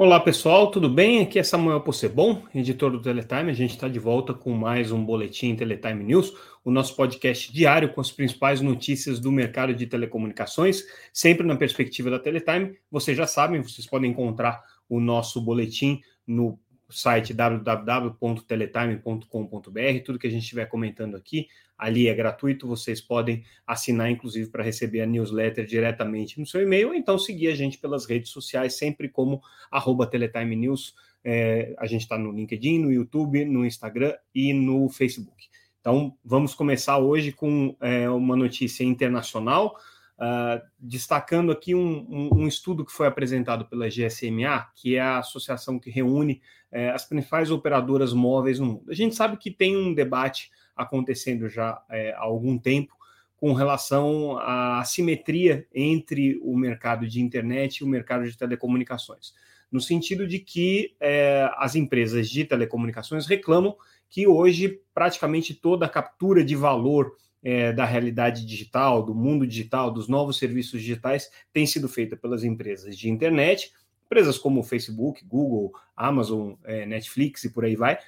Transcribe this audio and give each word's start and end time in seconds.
Olá 0.00 0.20
pessoal, 0.20 0.70
tudo 0.70 0.88
bem? 0.88 1.20
Aqui 1.20 1.40
é 1.40 1.42
Samuel 1.42 1.80
Possebon, 1.80 2.44
editor 2.54 2.92
do 2.92 3.02
Teletime. 3.02 3.50
A 3.50 3.52
gente 3.52 3.72
está 3.72 3.88
de 3.88 3.98
volta 3.98 4.32
com 4.32 4.52
mais 4.52 4.92
um 4.92 5.04
Boletim 5.04 5.56
Teletime 5.56 6.04
News, 6.04 6.32
o 6.64 6.70
nosso 6.70 6.94
podcast 6.94 7.52
diário 7.52 7.92
com 7.92 8.00
as 8.00 8.12
principais 8.12 8.60
notícias 8.60 9.18
do 9.18 9.32
mercado 9.32 9.74
de 9.74 9.88
telecomunicações, 9.88 10.84
sempre 11.12 11.44
na 11.44 11.56
perspectiva 11.56 12.10
da 12.10 12.20
Teletime. 12.20 12.78
Vocês 12.88 13.16
já 13.16 13.26
sabem, 13.26 13.60
vocês 13.60 13.88
podem 13.88 14.12
encontrar 14.12 14.62
o 14.88 15.00
nosso 15.00 15.40
boletim 15.40 16.00
no 16.24 16.56
site 16.88 17.34
www.teletime.com.br. 17.34 20.04
Tudo 20.04 20.18
que 20.18 20.26
a 20.26 20.30
gente 20.30 20.42
estiver 20.42 20.66
comentando 20.66 21.16
aqui, 21.16 21.46
ali 21.76 22.08
é 22.08 22.14
gratuito. 22.14 22.66
Vocês 22.66 23.00
podem 23.00 23.44
assinar, 23.66 24.10
inclusive, 24.10 24.50
para 24.50 24.64
receber 24.64 25.02
a 25.02 25.06
newsletter 25.06 25.66
diretamente 25.66 26.40
no 26.40 26.46
seu 26.46 26.62
e-mail, 26.62 26.88
ou 26.88 26.94
então 26.94 27.18
seguir 27.18 27.48
a 27.48 27.54
gente 27.54 27.78
pelas 27.78 28.06
redes 28.06 28.30
sociais, 28.30 28.74
sempre 28.74 29.08
como 29.08 29.42
arroba 29.70 30.06
Teletime 30.06 30.56
News. 30.56 30.94
É, 31.24 31.74
a 31.78 31.86
gente 31.86 32.02
está 32.02 32.18
no 32.18 32.32
LinkedIn, 32.32 32.78
no 32.78 32.92
YouTube, 32.92 33.44
no 33.44 33.66
Instagram 33.66 34.14
e 34.34 34.52
no 34.52 34.88
Facebook. 34.88 35.48
Então, 35.80 36.16
vamos 36.24 36.54
começar 36.54 36.98
hoje 36.98 37.30
com 37.32 37.76
é, 37.80 38.10
uma 38.10 38.36
notícia 38.36 38.84
internacional. 38.84 39.76
Uh, 40.18 40.60
destacando 40.80 41.52
aqui 41.52 41.76
um, 41.76 42.04
um, 42.10 42.40
um, 42.40 42.48
estudo 42.48 42.84
que 42.84 42.90
foi 42.90 43.06
apresentado 43.06 43.66
pela 43.66 43.86
GSMA, 43.86 44.66
que 44.74 44.96
é 44.96 45.00
a 45.00 45.18
associação 45.18 45.78
que 45.78 45.90
reúne 45.90 46.42
uh, 46.72 46.92
as 46.92 47.04
principais 47.04 47.52
operadoras 47.52 48.12
móveis 48.12 48.58
no 48.58 48.66
mundo. 48.66 48.90
A 48.90 48.94
gente 48.94 49.14
sabe 49.14 49.36
que 49.36 49.48
tem 49.48 49.76
um 49.76 49.94
debate 49.94 50.50
acontecendo 50.74 51.48
já 51.48 51.74
uh, 51.74 52.16
há 52.16 52.22
algum 52.22 52.58
tempo 52.58 52.98
com 53.38 53.52
relação 53.52 54.36
à 54.38 54.80
assimetria 54.80 55.66
entre 55.72 56.38
o 56.42 56.56
mercado 56.56 57.06
de 57.06 57.20
internet 57.20 57.76
e 57.76 57.84
o 57.84 57.88
mercado 57.88 58.28
de 58.28 58.36
telecomunicações, 58.36 59.32
no 59.70 59.80
sentido 59.80 60.26
de 60.26 60.40
que 60.40 60.96
eh, 60.98 61.48
as 61.56 61.76
empresas 61.76 62.28
de 62.28 62.44
telecomunicações 62.44 63.26
reclamam 63.26 63.76
que 64.10 64.26
hoje 64.26 64.80
praticamente 64.92 65.54
toda 65.54 65.86
a 65.86 65.88
captura 65.88 66.42
de 66.42 66.56
valor 66.56 67.16
é, 67.42 67.72
da 67.72 67.84
realidade 67.84 68.44
digital, 68.44 69.02
do 69.02 69.14
mundo 69.14 69.46
digital, 69.46 69.90
dos 69.90 70.08
novos 70.08 70.38
serviços 70.38 70.80
digitais, 70.80 71.30
tem 71.52 71.66
sido 71.66 71.88
feita 71.88 72.16
pelas 72.16 72.44
empresas 72.44 72.96
de 72.96 73.08
internet, 73.08 73.72
empresas 74.06 74.38
como 74.38 74.62
Facebook, 74.62 75.24
Google, 75.24 75.72
Amazon, 75.96 76.54
é, 76.64 76.86
Netflix 76.86 77.44
e 77.44 77.50
por 77.50 77.64
aí 77.64 77.76
vai, 77.76 77.98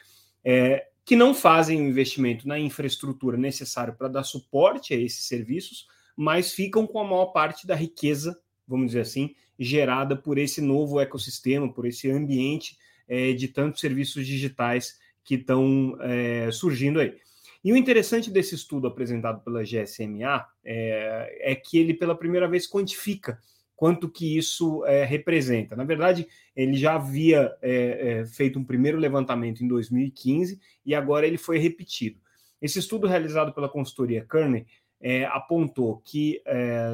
é, 0.44 0.86
que 1.04 1.16
não 1.16 1.34
fazem 1.34 1.80
o 1.80 1.88
investimento 1.88 2.46
na 2.46 2.58
infraestrutura 2.58 3.36
necessária 3.36 3.92
para 3.92 4.08
dar 4.08 4.22
suporte 4.24 4.94
a 4.94 4.96
esses 4.96 5.26
serviços, 5.26 5.86
mas 6.16 6.52
ficam 6.52 6.86
com 6.86 7.00
a 7.00 7.04
maior 7.04 7.26
parte 7.26 7.66
da 7.66 7.74
riqueza, 7.74 8.38
vamos 8.66 8.88
dizer 8.88 9.00
assim, 9.00 9.34
gerada 9.58 10.16
por 10.16 10.38
esse 10.38 10.60
novo 10.60 11.00
ecossistema, 11.00 11.72
por 11.72 11.86
esse 11.86 12.10
ambiente 12.10 12.78
é, 13.06 13.32
de 13.32 13.48
tantos 13.48 13.80
serviços 13.80 14.26
digitais 14.26 14.98
que 15.22 15.34
estão 15.34 15.96
é, 16.00 16.50
surgindo 16.50 17.00
aí. 17.00 17.16
E 17.62 17.72
o 17.72 17.76
interessante 17.76 18.30
desse 18.30 18.54
estudo 18.54 18.86
apresentado 18.86 19.42
pela 19.42 19.62
GSMA 19.62 20.46
é, 20.64 21.52
é 21.52 21.54
que 21.54 21.78
ele, 21.78 21.92
pela 21.92 22.16
primeira 22.16 22.48
vez, 22.48 22.66
quantifica 22.66 23.38
quanto 23.80 24.10
que 24.10 24.36
isso 24.36 24.84
é, 24.84 25.04
representa. 25.04 25.74
Na 25.74 25.84
verdade, 25.84 26.26
ele 26.54 26.74
já 26.74 26.96
havia 26.96 27.50
é, 27.62 28.20
é 28.20 28.26
feito 28.26 28.58
um 28.58 28.64
primeiro 28.64 28.98
levantamento 28.98 29.64
em 29.64 29.68
2015 29.68 30.60
e 30.84 30.94
agora 30.94 31.26
ele 31.26 31.38
foi 31.38 31.58
repetido. 31.58 32.20
Esse 32.60 32.78
estudo 32.78 33.06
realizado 33.06 33.54
pela 33.54 33.70
consultoria 33.70 34.26
Kearney 34.30 34.66
é, 35.00 35.24
apontou 35.24 35.96
que 36.04 36.42
é, 36.44 36.90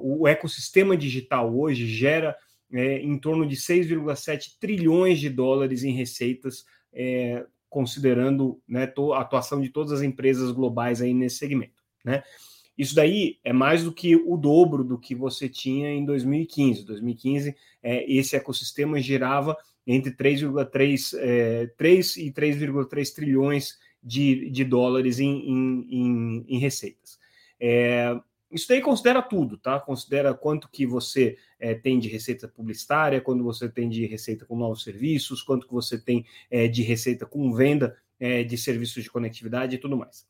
o 0.00 0.26
ecossistema 0.26 0.96
digital 0.96 1.56
hoje 1.56 1.86
gera 1.86 2.36
em 2.72 3.16
torno 3.16 3.46
de 3.46 3.54
6,7 3.54 4.56
trilhões 4.58 5.20
de 5.20 5.30
dólares 5.30 5.84
em 5.84 5.92
receitas 5.92 6.64
considerando 7.68 8.60
né, 8.66 8.92
a 9.14 9.20
atuação 9.20 9.60
de 9.60 9.68
todas 9.68 9.92
as 9.92 10.02
empresas 10.02 10.50
globais 10.50 11.02
aí 11.02 11.12
nesse 11.12 11.36
segmento. 11.36 11.82
Né? 12.04 12.22
Isso 12.76 12.94
daí 12.94 13.38
é 13.42 13.52
mais 13.52 13.82
do 13.82 13.92
que 13.92 14.14
o 14.14 14.36
dobro 14.36 14.84
do 14.84 14.98
que 14.98 15.14
você 15.14 15.48
tinha 15.48 15.90
em 15.90 16.04
2015. 16.04 16.84
2015, 16.84 17.56
é, 17.82 18.12
esse 18.12 18.36
ecossistema 18.36 19.00
girava 19.00 19.56
entre 19.86 20.12
3,3 20.12 21.18
é, 21.18 21.66
3 21.76 22.16
e 22.18 22.30
3,3 22.30 23.14
trilhões 23.14 23.78
de, 24.02 24.48
de 24.50 24.64
dólares 24.64 25.18
em, 25.18 25.50
em, 25.50 25.86
em, 25.90 26.44
em 26.48 26.58
receitas. 26.58 27.18
É, 27.60 28.14
isso 28.50 28.66
daí 28.68 28.80
considera 28.80 29.20
tudo, 29.20 29.58
tá? 29.58 29.78
Considera 29.78 30.32
quanto 30.32 30.68
que 30.70 30.86
você 30.86 31.36
é, 31.58 31.74
tem 31.74 31.98
de 31.98 32.08
receita 32.08 32.48
publicitária, 32.48 33.20
quando 33.20 33.44
você 33.44 33.68
tem 33.68 33.88
de 33.88 34.06
receita 34.06 34.46
com 34.46 34.56
novos 34.56 34.82
serviços, 34.82 35.42
quanto 35.42 35.66
que 35.66 35.72
você 35.72 35.98
tem 35.98 36.24
é, 36.50 36.66
de 36.66 36.82
receita 36.82 37.26
com 37.26 37.52
venda 37.52 37.96
é, 38.18 38.42
de 38.42 38.56
serviços 38.56 39.02
de 39.02 39.10
conectividade 39.10 39.76
e 39.76 39.78
tudo 39.78 39.96
mais. 39.96 40.26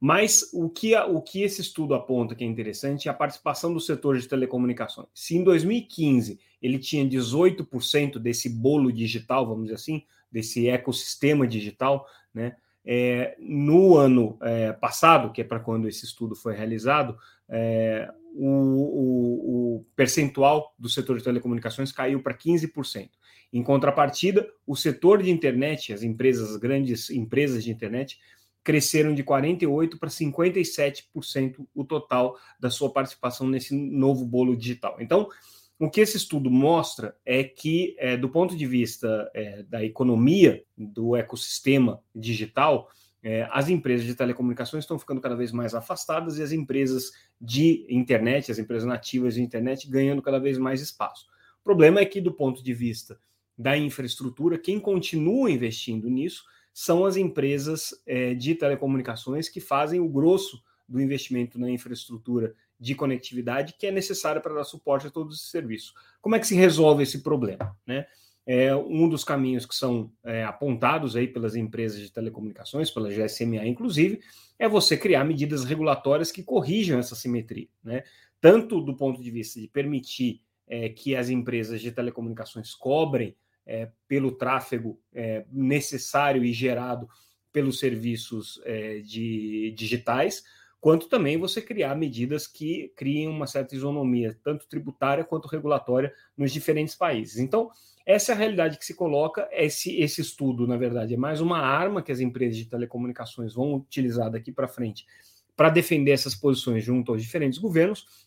mas 0.00 0.50
o 0.52 0.68
que, 0.68 0.96
o 0.96 1.20
que 1.20 1.42
esse 1.42 1.60
estudo 1.60 1.94
aponta 1.94 2.34
que 2.34 2.42
é 2.42 2.46
interessante 2.46 3.06
é 3.06 3.10
a 3.10 3.14
participação 3.14 3.72
do 3.72 3.78
setor 3.78 4.18
de 4.18 4.26
telecomunicações. 4.26 5.08
Se 5.14 5.36
em 5.36 5.44
2015 5.44 6.40
ele 6.60 6.78
tinha 6.78 7.04
18% 7.04 8.18
desse 8.18 8.48
bolo 8.48 8.92
digital, 8.92 9.46
vamos 9.46 9.64
dizer 9.64 9.76
assim, 9.76 10.04
desse 10.30 10.68
ecossistema 10.68 11.46
digital, 11.46 12.06
né? 12.32 12.56
É, 12.84 13.36
no 13.38 13.96
ano 13.96 14.36
é, 14.42 14.72
passado, 14.72 15.32
que 15.32 15.40
é 15.40 15.44
para 15.44 15.60
quando 15.60 15.88
esse 15.88 16.04
estudo 16.04 16.34
foi 16.34 16.54
realizado, 16.54 17.16
é, 17.48 18.10
o, 18.34 18.46
o, 18.46 19.76
o, 19.76 19.86
percentual 19.94 20.74
do 20.78 20.88
setor 20.88 21.18
de 21.18 21.24
telecomunicações 21.24 21.92
caiu 21.92 22.22
para 22.22 22.34
15%. 22.34 23.10
Em 23.52 23.62
contrapartida, 23.62 24.48
o 24.66 24.74
setor 24.74 25.22
de 25.22 25.30
internet, 25.30 25.92
as 25.92 26.02
empresas, 26.02 26.50
as 26.50 26.56
grandes 26.56 27.10
empresas 27.10 27.62
de 27.62 27.70
internet, 27.70 28.18
cresceram 28.64 29.14
de 29.14 29.22
48% 29.22 29.98
para 29.98 30.08
57% 30.08 31.66
o 31.74 31.84
total 31.84 32.36
da 32.58 32.70
sua 32.70 32.90
participação 32.92 33.46
nesse 33.46 33.74
novo 33.74 34.24
bolo 34.24 34.56
digital. 34.56 34.96
Então, 35.00 35.28
o 35.78 35.90
que 35.90 36.00
esse 36.00 36.16
estudo 36.16 36.50
mostra 36.50 37.16
é 37.24 37.42
que, 37.42 37.96
é, 37.98 38.16
do 38.16 38.28
ponto 38.28 38.56
de 38.56 38.66
vista 38.66 39.30
é, 39.34 39.62
da 39.64 39.82
economia, 39.84 40.62
do 40.76 41.16
ecossistema 41.16 42.00
digital, 42.14 42.88
é, 43.22 43.48
as 43.50 43.68
empresas 43.68 44.04
de 44.06 44.14
telecomunicações 44.14 44.84
estão 44.84 44.98
ficando 44.98 45.20
cada 45.20 45.36
vez 45.36 45.52
mais 45.52 45.74
afastadas 45.74 46.38
e 46.38 46.42
as 46.42 46.52
empresas 46.52 47.12
de 47.40 47.86
internet, 47.88 48.50
as 48.50 48.58
empresas 48.58 48.86
nativas 48.86 49.34
de 49.34 49.42
internet, 49.42 49.88
ganhando 49.88 50.22
cada 50.22 50.40
vez 50.40 50.58
mais 50.58 50.80
espaço. 50.80 51.26
O 51.60 51.64
problema 51.64 52.00
é 52.00 52.04
que, 52.04 52.20
do 52.20 52.32
ponto 52.32 52.62
de 52.62 52.74
vista 52.74 53.18
da 53.56 53.76
infraestrutura, 53.76 54.58
quem 54.58 54.80
continua 54.80 55.50
investindo 55.50 56.10
nisso 56.10 56.44
são 56.74 57.04
as 57.04 57.16
empresas 57.16 57.90
é, 58.06 58.34
de 58.34 58.54
telecomunicações 58.54 59.48
que 59.48 59.60
fazem 59.60 60.00
o 60.00 60.08
grosso 60.08 60.62
do 60.88 61.00
investimento 61.00 61.58
na 61.58 61.70
infraestrutura 61.70 62.54
de 62.82 62.96
conectividade 62.96 63.74
que 63.78 63.86
é 63.86 63.92
necessária 63.92 64.40
para 64.40 64.54
dar 64.54 64.64
suporte 64.64 65.06
a 65.06 65.10
todos 65.10 65.36
os 65.36 65.50
serviços. 65.52 65.94
Como 66.20 66.34
é 66.34 66.40
que 66.40 66.46
se 66.48 66.56
resolve 66.56 67.04
esse 67.04 67.22
problema? 67.22 67.76
Né? 67.86 68.04
É, 68.44 68.74
um 68.74 69.08
dos 69.08 69.22
caminhos 69.22 69.64
que 69.64 69.74
são 69.74 70.12
é, 70.24 70.42
apontados 70.42 71.14
aí 71.14 71.28
pelas 71.28 71.54
empresas 71.54 72.00
de 72.00 72.10
telecomunicações, 72.10 72.90
pela 72.90 73.08
GSMA 73.08 73.64
inclusive, 73.68 74.20
é 74.58 74.68
você 74.68 74.96
criar 74.96 75.22
medidas 75.22 75.62
regulatórias 75.64 76.32
que 76.32 76.42
corrijam 76.42 76.98
essa 76.98 77.14
simetria, 77.14 77.68
né? 77.84 78.02
tanto 78.40 78.80
do 78.80 78.96
ponto 78.96 79.22
de 79.22 79.30
vista 79.30 79.60
de 79.60 79.68
permitir 79.68 80.42
é, 80.66 80.88
que 80.88 81.14
as 81.14 81.28
empresas 81.28 81.80
de 81.80 81.92
telecomunicações 81.92 82.74
cobrem 82.74 83.36
é, 83.64 83.88
pelo 84.08 84.32
tráfego 84.32 85.00
é, 85.14 85.44
necessário 85.52 86.42
e 86.42 86.52
gerado 86.52 87.08
pelos 87.52 87.78
serviços 87.78 88.60
é, 88.64 88.98
de 88.98 89.72
digitais, 89.76 90.42
quanto 90.82 91.08
também 91.08 91.38
você 91.38 91.62
criar 91.62 91.94
medidas 91.94 92.48
que 92.48 92.92
criem 92.96 93.28
uma 93.28 93.46
certa 93.46 93.76
isonomia, 93.76 94.36
tanto 94.42 94.66
tributária 94.66 95.22
quanto 95.22 95.46
regulatória, 95.46 96.12
nos 96.36 96.52
diferentes 96.52 96.96
países. 96.96 97.38
Então, 97.38 97.70
essa 98.04 98.32
é 98.32 98.34
a 98.34 98.38
realidade 98.38 98.76
que 98.76 98.84
se 98.84 98.92
coloca. 98.92 99.48
Esse, 99.52 99.94
esse 100.00 100.20
estudo, 100.20 100.66
na 100.66 100.76
verdade, 100.76 101.14
é 101.14 101.16
mais 101.16 101.40
uma 101.40 101.60
arma 101.60 102.02
que 102.02 102.10
as 102.10 102.18
empresas 102.18 102.56
de 102.56 102.64
telecomunicações 102.64 103.54
vão 103.54 103.74
utilizar 103.74 104.28
daqui 104.28 104.50
para 104.50 104.66
frente 104.66 105.06
para 105.54 105.70
defender 105.70 106.10
essas 106.10 106.34
posições 106.34 106.82
junto 106.82 107.12
aos 107.12 107.22
diferentes 107.22 107.60
governos, 107.60 108.26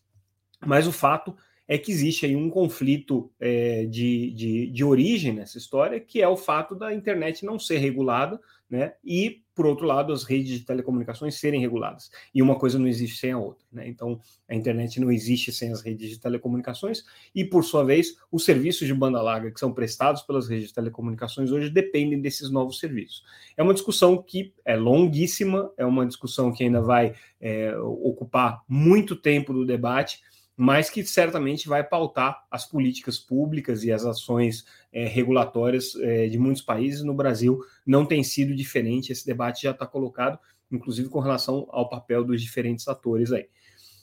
mas 0.66 0.88
o 0.88 0.94
fato 0.94 1.36
é 1.67 1.77
que 1.77 1.91
existe 1.91 2.25
aí 2.25 2.35
um 2.35 2.50
conflito 2.50 3.31
é, 3.39 3.85
de, 3.85 4.31
de, 4.31 4.67
de 4.67 4.83
origem 4.83 5.33
nessa 5.33 5.57
história, 5.57 6.00
que 6.00 6.21
é 6.21 6.27
o 6.27 6.38
fato 6.38 6.75
da 6.75 6.94
internet 6.94 7.44
não 7.44 7.57
ser 7.57 7.77
regulada, 7.77 8.39
né? 8.69 8.94
E, 9.03 9.44
por 9.53 9.65
outro 9.65 9.85
lado, 9.85 10.12
as 10.12 10.23
redes 10.23 10.59
de 10.59 10.65
telecomunicações 10.65 11.39
serem 11.39 11.62
reguladas. 11.62 12.09
E 12.33 12.41
uma 12.41 12.57
coisa 12.57 12.77
não 12.77 12.88
existe 12.88 13.19
sem 13.19 13.31
a 13.31 13.38
outra. 13.38 13.65
Né? 13.71 13.88
Então, 13.88 14.19
a 14.50 14.56
internet 14.56 15.00
não 15.00 15.12
existe 15.12 15.51
sem 15.51 15.71
as 15.71 15.81
redes 15.81 16.09
de 16.09 16.19
telecomunicações, 16.19 17.03
e, 17.33 17.45
por 17.45 17.63
sua 17.63 17.83
vez, 17.83 18.17
os 18.31 18.44
serviços 18.44 18.88
de 18.88 18.94
banda 18.94 19.21
larga 19.21 19.51
que 19.51 19.59
são 19.59 19.71
prestados 19.71 20.23
pelas 20.23 20.47
redes 20.47 20.69
de 20.69 20.73
telecomunicações 20.73 21.51
hoje 21.51 21.69
dependem 21.69 22.19
desses 22.19 22.50
novos 22.50 22.79
serviços. 22.79 23.23
É 23.56 23.63
uma 23.63 23.73
discussão 23.73 24.21
que 24.21 24.53
é 24.65 24.75
longuíssima, 24.75 25.71
é 25.77 25.85
uma 25.85 26.06
discussão 26.06 26.51
que 26.51 26.63
ainda 26.63 26.81
vai 26.81 27.13
é, 27.39 27.77
ocupar 27.77 28.62
muito 28.67 29.15
tempo 29.15 29.53
do 29.53 29.65
debate 29.65 30.19
mas 30.57 30.90
que 30.90 31.04
certamente 31.06 31.68
vai 31.68 31.84
pautar 31.84 32.46
as 32.50 32.66
políticas 32.66 33.18
públicas 33.18 33.84
e 33.84 33.92
as 33.92 34.06
ações 34.06 34.66
é, 34.92 35.06
regulatórias 35.06 35.96
é, 35.96 36.28
de 36.28 36.38
muitos 36.38 36.62
países. 36.62 37.04
No 37.04 37.13
Brasil 37.13 37.60
não 37.86 38.06
tem 38.06 38.24
sido 38.24 38.56
diferente, 38.56 39.12
esse 39.12 39.25
debate 39.25 39.63
já 39.63 39.72
está 39.72 39.86
colocado, 39.86 40.40
inclusive 40.72 41.10
com 41.10 41.19
relação 41.19 41.68
ao 41.69 41.90
papel 41.90 42.24
dos 42.24 42.42
diferentes 42.42 42.88
atores 42.88 43.31
aí. 43.31 43.48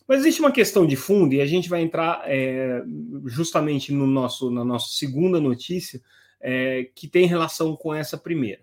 Mas 0.06 0.20
existe 0.20 0.40
uma 0.40 0.52
questão 0.52 0.86
de 0.86 0.96
fundo, 0.96 1.34
e 1.34 1.40
a 1.40 1.46
gente 1.46 1.68
vai 1.68 1.80
entrar 1.80 2.22
é, 2.26 2.82
justamente 3.26 3.92
no 3.92 4.06
nosso, 4.06 4.50
na 4.50 4.64
nossa 4.64 4.88
segunda 4.92 5.40
notícia, 5.40 6.02
é, 6.40 6.88
que 6.94 7.08
tem 7.08 7.26
relação 7.26 7.76
com 7.76 7.94
essa 7.94 8.18
primeira 8.18 8.60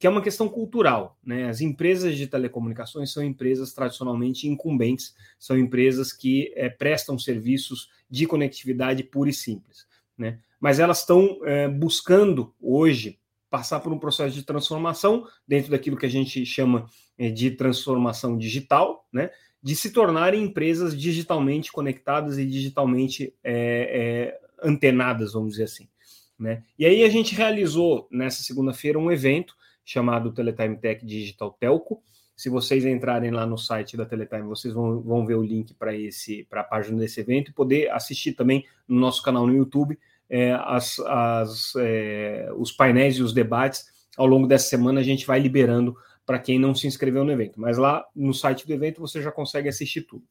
que 0.00 0.06
é 0.06 0.10
uma 0.10 0.22
questão 0.22 0.48
cultural. 0.48 1.18
Né? 1.22 1.46
As 1.46 1.60
empresas 1.60 2.16
de 2.16 2.26
telecomunicações 2.26 3.12
são 3.12 3.22
empresas 3.22 3.74
tradicionalmente 3.74 4.48
incumbentes, 4.48 5.14
são 5.38 5.58
empresas 5.58 6.10
que 6.10 6.50
é, 6.56 6.70
prestam 6.70 7.18
serviços 7.18 7.90
de 8.08 8.26
conectividade 8.26 9.04
pura 9.04 9.28
e 9.28 9.34
simples. 9.34 9.86
Né? 10.16 10.38
Mas 10.58 10.80
elas 10.80 11.00
estão 11.00 11.40
é, 11.44 11.68
buscando 11.68 12.54
hoje 12.58 13.18
passar 13.50 13.80
por 13.80 13.92
um 13.92 13.98
processo 13.98 14.34
de 14.34 14.42
transformação 14.42 15.26
dentro 15.46 15.70
daquilo 15.70 15.98
que 15.98 16.06
a 16.06 16.10
gente 16.10 16.46
chama 16.46 16.86
é, 17.18 17.28
de 17.28 17.50
transformação 17.50 18.38
digital, 18.38 19.06
né? 19.12 19.30
de 19.62 19.76
se 19.76 19.90
tornarem 19.90 20.44
empresas 20.44 20.98
digitalmente 20.98 21.70
conectadas 21.70 22.38
e 22.38 22.46
digitalmente 22.46 23.34
antenadas, 24.62 25.34
vamos 25.34 25.50
dizer 25.50 25.64
assim. 25.64 25.86
Né? 26.38 26.62
E 26.78 26.86
aí 26.86 27.04
a 27.04 27.08
gente 27.10 27.34
realizou 27.34 28.08
nessa 28.10 28.42
segunda-feira 28.42 28.98
um 28.98 29.12
evento 29.12 29.59
chamado 29.90 30.32
Teletime 30.32 30.76
Tech 30.76 31.04
Digital 31.04 31.50
Telco. 31.58 32.02
Se 32.36 32.48
vocês 32.48 32.86
entrarem 32.86 33.30
lá 33.30 33.44
no 33.44 33.58
site 33.58 33.96
da 33.96 34.06
Teletime, 34.06 34.44
vocês 34.44 34.72
vão, 34.72 35.00
vão 35.00 35.26
ver 35.26 35.34
o 35.34 35.42
link 35.42 35.74
para 35.74 35.94
esse 35.94 36.46
para 36.48 36.60
a 36.60 36.64
página 36.64 36.98
desse 36.98 37.20
evento 37.20 37.50
e 37.50 37.54
poder 37.54 37.90
assistir 37.90 38.32
também 38.32 38.64
no 38.86 38.98
nosso 39.00 39.22
canal 39.22 39.46
no 39.46 39.54
YouTube 39.54 39.98
é, 40.28 40.52
as, 40.52 41.00
as, 41.00 41.72
é, 41.76 42.48
os 42.56 42.70
painéis 42.70 43.16
e 43.16 43.22
os 43.22 43.34
debates. 43.34 43.84
Ao 44.16 44.26
longo 44.26 44.46
dessa 44.46 44.68
semana 44.68 45.00
a 45.00 45.02
gente 45.02 45.26
vai 45.26 45.40
liberando 45.40 45.96
para 46.24 46.38
quem 46.38 46.58
não 46.58 46.74
se 46.74 46.86
inscreveu 46.86 47.24
no 47.24 47.32
evento. 47.32 47.60
Mas 47.60 47.76
lá 47.76 48.06
no 48.14 48.32
site 48.32 48.66
do 48.66 48.72
evento 48.72 49.00
você 49.00 49.20
já 49.20 49.32
consegue 49.32 49.68
assistir 49.68 50.02
tudo. 50.02 50.24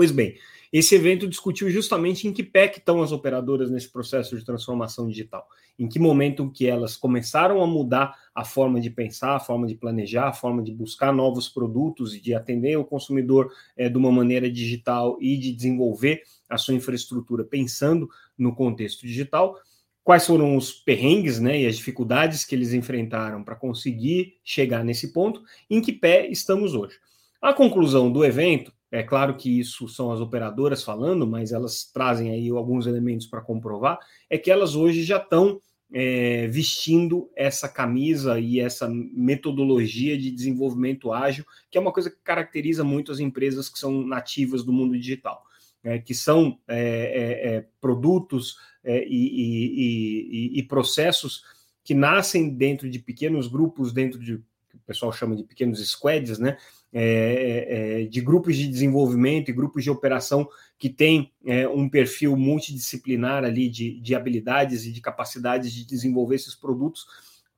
Pois 0.00 0.10
bem, 0.10 0.38
esse 0.72 0.94
evento 0.94 1.28
discutiu 1.28 1.68
justamente 1.68 2.26
em 2.26 2.32
que 2.32 2.42
pé 2.42 2.68
que 2.68 2.78
estão 2.78 3.02
as 3.02 3.12
operadoras 3.12 3.70
nesse 3.70 3.90
processo 3.90 4.34
de 4.34 4.42
transformação 4.42 5.06
digital, 5.06 5.46
em 5.78 5.86
que 5.86 5.98
momento 5.98 6.50
que 6.50 6.66
elas 6.66 6.96
começaram 6.96 7.60
a 7.62 7.66
mudar 7.66 8.16
a 8.34 8.42
forma 8.42 8.80
de 8.80 8.88
pensar, 8.88 9.36
a 9.36 9.40
forma 9.40 9.66
de 9.66 9.74
planejar, 9.74 10.28
a 10.28 10.32
forma 10.32 10.62
de 10.62 10.72
buscar 10.72 11.12
novos 11.12 11.50
produtos 11.50 12.14
e 12.14 12.20
de 12.22 12.34
atender 12.34 12.78
o 12.78 12.84
consumidor 12.86 13.52
é, 13.76 13.90
de 13.90 13.98
uma 13.98 14.10
maneira 14.10 14.50
digital 14.50 15.18
e 15.20 15.36
de 15.36 15.52
desenvolver 15.52 16.22
a 16.48 16.56
sua 16.56 16.72
infraestrutura 16.72 17.44
pensando 17.44 18.08
no 18.38 18.54
contexto 18.54 19.06
digital. 19.06 19.54
Quais 20.02 20.26
foram 20.26 20.56
os 20.56 20.72
perrengues 20.72 21.38
né, 21.38 21.60
e 21.60 21.66
as 21.66 21.76
dificuldades 21.76 22.42
que 22.46 22.54
eles 22.54 22.72
enfrentaram 22.72 23.44
para 23.44 23.54
conseguir 23.54 24.38
chegar 24.42 24.82
nesse 24.82 25.12
ponto, 25.12 25.42
em 25.68 25.82
que 25.82 25.92
pé 25.92 26.26
estamos 26.26 26.72
hoje. 26.72 26.96
A 27.42 27.52
conclusão 27.52 28.10
do 28.10 28.24
evento 28.24 28.72
é 28.90 29.02
claro 29.02 29.36
que 29.36 29.60
isso 29.60 29.88
são 29.88 30.10
as 30.10 30.20
operadoras 30.20 30.82
falando, 30.82 31.26
mas 31.26 31.52
elas 31.52 31.84
trazem 31.84 32.30
aí 32.30 32.48
alguns 32.48 32.86
elementos 32.86 33.26
para 33.26 33.40
comprovar. 33.40 33.98
É 34.28 34.36
que 34.36 34.50
elas 34.50 34.74
hoje 34.74 35.04
já 35.04 35.18
estão 35.18 35.60
é, 35.92 36.48
vestindo 36.48 37.30
essa 37.36 37.68
camisa 37.68 38.38
e 38.40 38.58
essa 38.58 38.88
metodologia 38.88 40.18
de 40.18 40.30
desenvolvimento 40.30 41.12
ágil, 41.12 41.44
que 41.70 41.78
é 41.78 41.80
uma 41.80 41.92
coisa 41.92 42.10
que 42.10 42.18
caracteriza 42.22 42.82
muito 42.82 43.12
as 43.12 43.20
empresas 43.20 43.68
que 43.68 43.78
são 43.78 44.04
nativas 44.04 44.64
do 44.64 44.72
mundo 44.72 44.96
digital, 44.96 45.42
né, 45.82 45.98
que 45.98 46.14
são 46.14 46.58
é, 46.68 46.78
é, 46.78 47.56
é 47.56 47.66
produtos 47.80 48.56
é, 48.84 49.04
e, 49.06 50.52
e, 50.54 50.58
e 50.58 50.62
processos 50.64 51.44
que 51.84 51.94
nascem 51.94 52.50
dentro 52.50 52.88
de 52.88 52.98
pequenos 52.98 53.46
grupos, 53.48 53.92
dentro 53.92 54.18
de 54.18 54.38
que 54.68 54.76
o 54.76 54.80
pessoal 54.86 55.12
chama 55.12 55.34
de 55.34 55.42
pequenos 55.42 55.80
squads, 55.88 56.38
né? 56.38 56.56
É, 56.92 57.02
é, 57.02 58.02
é, 58.02 58.04
de 58.06 58.20
grupos 58.20 58.56
de 58.56 58.66
desenvolvimento 58.66 59.48
e 59.48 59.54
grupos 59.54 59.84
de 59.84 59.90
operação 59.90 60.48
que 60.76 60.88
têm 60.88 61.30
é, 61.46 61.68
um 61.68 61.88
perfil 61.88 62.36
multidisciplinar 62.36 63.44
ali 63.44 63.68
de, 63.68 64.00
de 64.00 64.12
habilidades 64.12 64.84
e 64.84 64.90
de 64.90 65.00
capacidades 65.00 65.72
de 65.72 65.86
desenvolver 65.86 66.34
esses 66.34 66.56
produtos, 66.56 67.06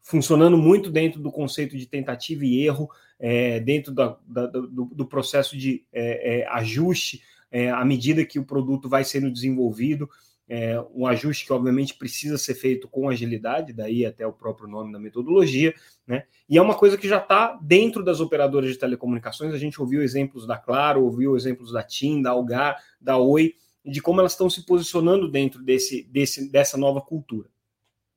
funcionando 0.02 0.58
muito 0.58 0.90
dentro 0.90 1.18
do 1.18 1.32
conceito 1.32 1.78
de 1.78 1.86
tentativa 1.86 2.44
e 2.44 2.62
erro, 2.62 2.90
é, 3.18 3.58
dentro 3.58 3.94
da, 3.94 4.18
da, 4.26 4.46
do, 4.48 4.90
do, 4.92 5.06
processo 5.06 5.56
de 5.56 5.82
é, 5.90 6.46
ajuste 6.50 7.22
à 7.74 7.84
medida 7.84 8.24
que 8.24 8.38
o 8.38 8.44
produto 8.44 8.88
vai 8.88 9.04
sendo 9.04 9.30
desenvolvido 9.30 10.10
é, 10.54 10.78
um 10.94 11.06
ajuste 11.06 11.46
que 11.46 11.52
obviamente 11.54 11.94
precisa 11.94 12.36
ser 12.36 12.54
feito 12.54 12.86
com 12.86 13.08
agilidade, 13.08 13.72
daí 13.72 14.04
até 14.04 14.26
o 14.26 14.34
próprio 14.34 14.68
nome 14.68 14.92
da 14.92 14.98
metodologia, 14.98 15.72
né? 16.06 16.24
E 16.46 16.58
é 16.58 16.60
uma 16.60 16.74
coisa 16.74 16.98
que 16.98 17.08
já 17.08 17.16
está 17.16 17.58
dentro 17.62 18.04
das 18.04 18.20
operadoras 18.20 18.70
de 18.70 18.76
telecomunicações. 18.76 19.54
A 19.54 19.58
gente 19.58 19.80
ouviu 19.80 20.02
exemplos 20.02 20.46
da 20.46 20.58
Claro, 20.58 21.04
ouviu 21.04 21.34
exemplos 21.36 21.72
da 21.72 21.82
TIM, 21.82 22.20
da 22.20 22.32
Algar, 22.32 22.76
da 23.00 23.16
Oi, 23.16 23.54
de 23.82 24.02
como 24.02 24.20
elas 24.20 24.32
estão 24.32 24.50
se 24.50 24.66
posicionando 24.66 25.26
dentro 25.26 25.62
desse, 25.62 26.02
desse, 26.02 26.52
dessa 26.52 26.76
nova 26.76 27.00
cultura. 27.00 27.48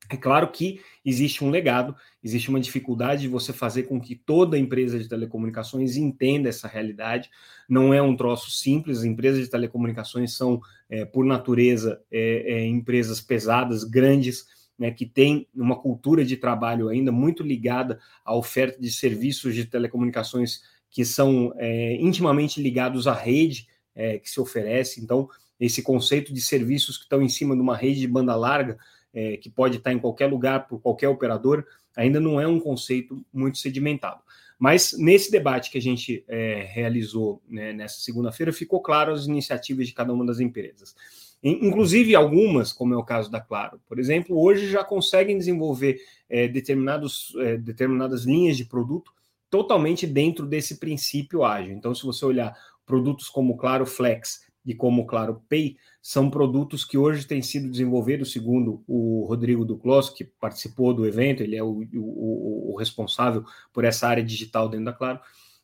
É 0.08 0.16
claro 0.16 0.50
que 0.50 0.80
existe 1.04 1.44
um 1.44 1.50
legado, 1.50 1.94
existe 2.22 2.48
uma 2.48 2.60
dificuldade 2.60 3.22
de 3.22 3.28
você 3.28 3.52
fazer 3.52 3.84
com 3.84 4.00
que 4.00 4.14
toda 4.14 4.58
empresa 4.58 4.98
de 4.98 5.08
telecomunicações 5.08 5.96
entenda 5.96 6.48
essa 6.48 6.68
realidade. 6.68 7.30
Não 7.68 7.92
é 7.92 8.00
um 8.00 8.16
troço 8.16 8.50
simples, 8.50 8.98
as 8.98 9.04
empresas 9.04 9.40
de 9.40 9.50
telecomunicações 9.50 10.34
são, 10.34 10.60
é, 10.88 11.04
por 11.04 11.24
natureza, 11.24 12.00
é, 12.10 12.54
é, 12.54 12.66
empresas 12.66 13.20
pesadas, 13.20 13.84
grandes, 13.84 14.46
né, 14.78 14.90
que 14.90 15.06
têm 15.06 15.48
uma 15.54 15.76
cultura 15.76 16.24
de 16.24 16.36
trabalho 16.36 16.88
ainda 16.88 17.10
muito 17.10 17.42
ligada 17.42 17.98
à 18.24 18.34
oferta 18.34 18.80
de 18.80 18.90
serviços 18.90 19.54
de 19.54 19.64
telecomunicações 19.64 20.60
que 20.90 21.04
são 21.04 21.52
é, 21.56 21.96
intimamente 21.96 22.60
ligados 22.60 23.06
à 23.06 23.14
rede 23.14 23.66
é, 23.94 24.18
que 24.18 24.30
se 24.30 24.38
oferece. 24.40 25.00
Então, 25.00 25.28
esse 25.58 25.82
conceito 25.82 26.32
de 26.32 26.40
serviços 26.40 26.98
que 26.98 27.04
estão 27.04 27.22
em 27.22 27.28
cima 27.28 27.54
de 27.54 27.62
uma 27.62 27.76
rede 27.76 28.00
de 28.00 28.06
banda 28.06 28.36
larga 28.36 28.78
é, 29.16 29.38
que 29.38 29.48
pode 29.48 29.78
estar 29.78 29.94
em 29.94 29.98
qualquer 29.98 30.26
lugar 30.26 30.68
por 30.68 30.78
qualquer 30.78 31.08
operador, 31.08 31.64
ainda 31.96 32.20
não 32.20 32.38
é 32.38 32.46
um 32.46 32.60
conceito 32.60 33.24
muito 33.32 33.56
sedimentado. 33.56 34.20
Mas 34.58 34.94
nesse 34.98 35.30
debate 35.30 35.70
que 35.70 35.78
a 35.78 35.82
gente 35.82 36.22
é, 36.28 36.68
realizou 36.70 37.42
né, 37.48 37.72
nessa 37.72 37.98
segunda-feira, 38.00 38.52
ficou 38.52 38.80
claro 38.82 39.14
as 39.14 39.26
iniciativas 39.26 39.86
de 39.86 39.94
cada 39.94 40.12
uma 40.12 40.24
das 40.24 40.38
empresas. 40.38 40.94
Inclusive 41.42 42.14
algumas, 42.14 42.72
como 42.72 42.92
é 42.92 42.96
o 42.96 43.04
caso 43.04 43.30
da 43.30 43.40
Claro, 43.40 43.80
por 43.88 43.98
exemplo, 43.98 44.38
hoje 44.38 44.68
já 44.68 44.84
conseguem 44.84 45.38
desenvolver 45.38 45.98
é, 46.28 46.46
determinados, 46.48 47.34
é, 47.38 47.56
determinadas 47.56 48.24
linhas 48.24 48.56
de 48.56 48.66
produto 48.66 49.12
totalmente 49.48 50.06
dentro 50.06 50.44
desse 50.44 50.76
princípio 50.76 51.44
ágil. 51.44 51.72
Então, 51.72 51.94
se 51.94 52.04
você 52.04 52.24
olhar 52.24 52.54
produtos 52.84 53.28
como 53.28 53.56
Claro 53.56 53.86
Flex, 53.86 54.44
e 54.66 54.74
como, 54.74 55.06
claro, 55.06 55.40
Pay, 55.48 55.76
são 56.02 56.28
produtos 56.28 56.84
que 56.84 56.98
hoje 56.98 57.24
têm 57.24 57.40
sido 57.40 57.70
desenvolvidos, 57.70 58.32
segundo 58.32 58.82
o 58.86 59.24
Rodrigo 59.28 59.64
Duclos, 59.64 60.10
que 60.10 60.24
participou 60.24 60.92
do 60.92 61.06
evento, 61.06 61.42
ele 61.42 61.54
é 61.54 61.62
o, 61.62 61.84
o, 61.94 62.72
o 62.72 62.76
responsável 62.76 63.44
por 63.72 63.84
essa 63.84 64.08
área 64.08 64.24
digital 64.24 64.68
dentro 64.68 64.86
da 64.86 64.92
Claro, 64.92 65.20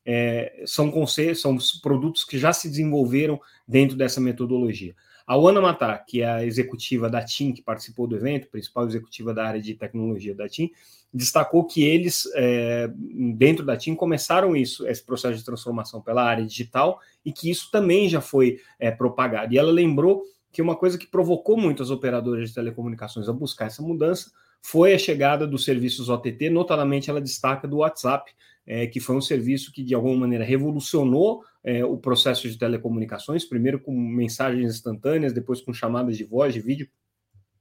é, 0.07 0.63
são, 0.67 0.93
são 1.35 1.59
produtos 1.83 2.25
que 2.25 2.39
já 2.39 2.53
se 2.53 2.69
desenvolveram 2.69 3.41
dentro 3.67 3.97
dessa 3.97 4.21
metodologia. 4.21 4.95
A 5.27 5.35
Ana 5.35 5.61
Matar, 5.61 6.05
que 6.05 6.23
é 6.23 6.27
a 6.29 6.45
executiva 6.45 7.09
da 7.09 7.25
TIM, 7.25 7.53
que 7.53 7.63
participou 7.63 8.07
do 8.07 8.17
evento, 8.17 8.49
principal 8.49 8.87
executiva 8.87 9.33
da 9.33 9.47
área 9.47 9.61
de 9.61 9.75
tecnologia 9.75 10.35
da 10.35 10.49
TIM, 10.49 10.71
destacou 11.13 11.65
que 11.65 11.85
eles, 11.85 12.29
é, 12.35 12.91
dentro 13.35 13.65
da 13.65 13.77
TIM, 13.77 13.95
começaram 13.95 14.57
isso, 14.57 14.87
esse 14.87 15.05
processo 15.05 15.39
de 15.39 15.45
transformação 15.45 16.01
pela 16.01 16.25
área 16.25 16.45
digital 16.45 17.01
e 17.25 17.33
que 17.33 17.51
isso 17.51 17.71
também 17.71 18.09
já 18.09 18.21
foi 18.21 18.61
é, 18.79 18.91
propagado. 18.91 19.53
E 19.53 19.59
ela 19.59 19.71
lembrou 19.71 20.23
que 20.51 20.63
uma 20.63 20.77
coisa 20.77 20.99
que 20.99 21.07
provocou 21.07 21.57
muitas 21.57 21.91
operadoras 21.91 22.49
de 22.49 22.55
telecomunicações 22.55 23.29
a 23.29 23.33
buscar 23.33 23.67
essa 23.67 23.83
mudança 23.83 24.31
foi 24.61 24.95
a 24.95 24.99
chegada 24.99 25.47
dos 25.47 25.65
serviços 25.65 26.09
OTT, 26.09 26.49
notadamente 26.49 27.11
ela 27.11 27.21
destaca 27.21 27.67
do 27.67 27.79
WhatsApp, 27.79 28.33
é, 28.67 28.87
que 28.87 29.01
foi 29.01 29.17
um 29.17 29.21
serviço 29.21 29.73
que 29.73 29.83
de 29.83 29.95
alguma 29.95 30.17
maneira 30.17 30.45
revolucionou 30.45 31.43
é, 31.65 31.85
o 31.85 31.97
processo 31.97 32.49
de 32.49 32.59
telecomunicações, 32.59 33.45
primeiro 33.45 33.81
com 33.81 33.93
mensagens 33.93 34.75
instantâneas, 34.75 35.33
depois 35.33 35.61
com 35.61 35.73
chamadas 35.73 36.17
de 36.17 36.25
voz, 36.25 36.55
de 36.55 36.61
vídeo, 36.61 36.89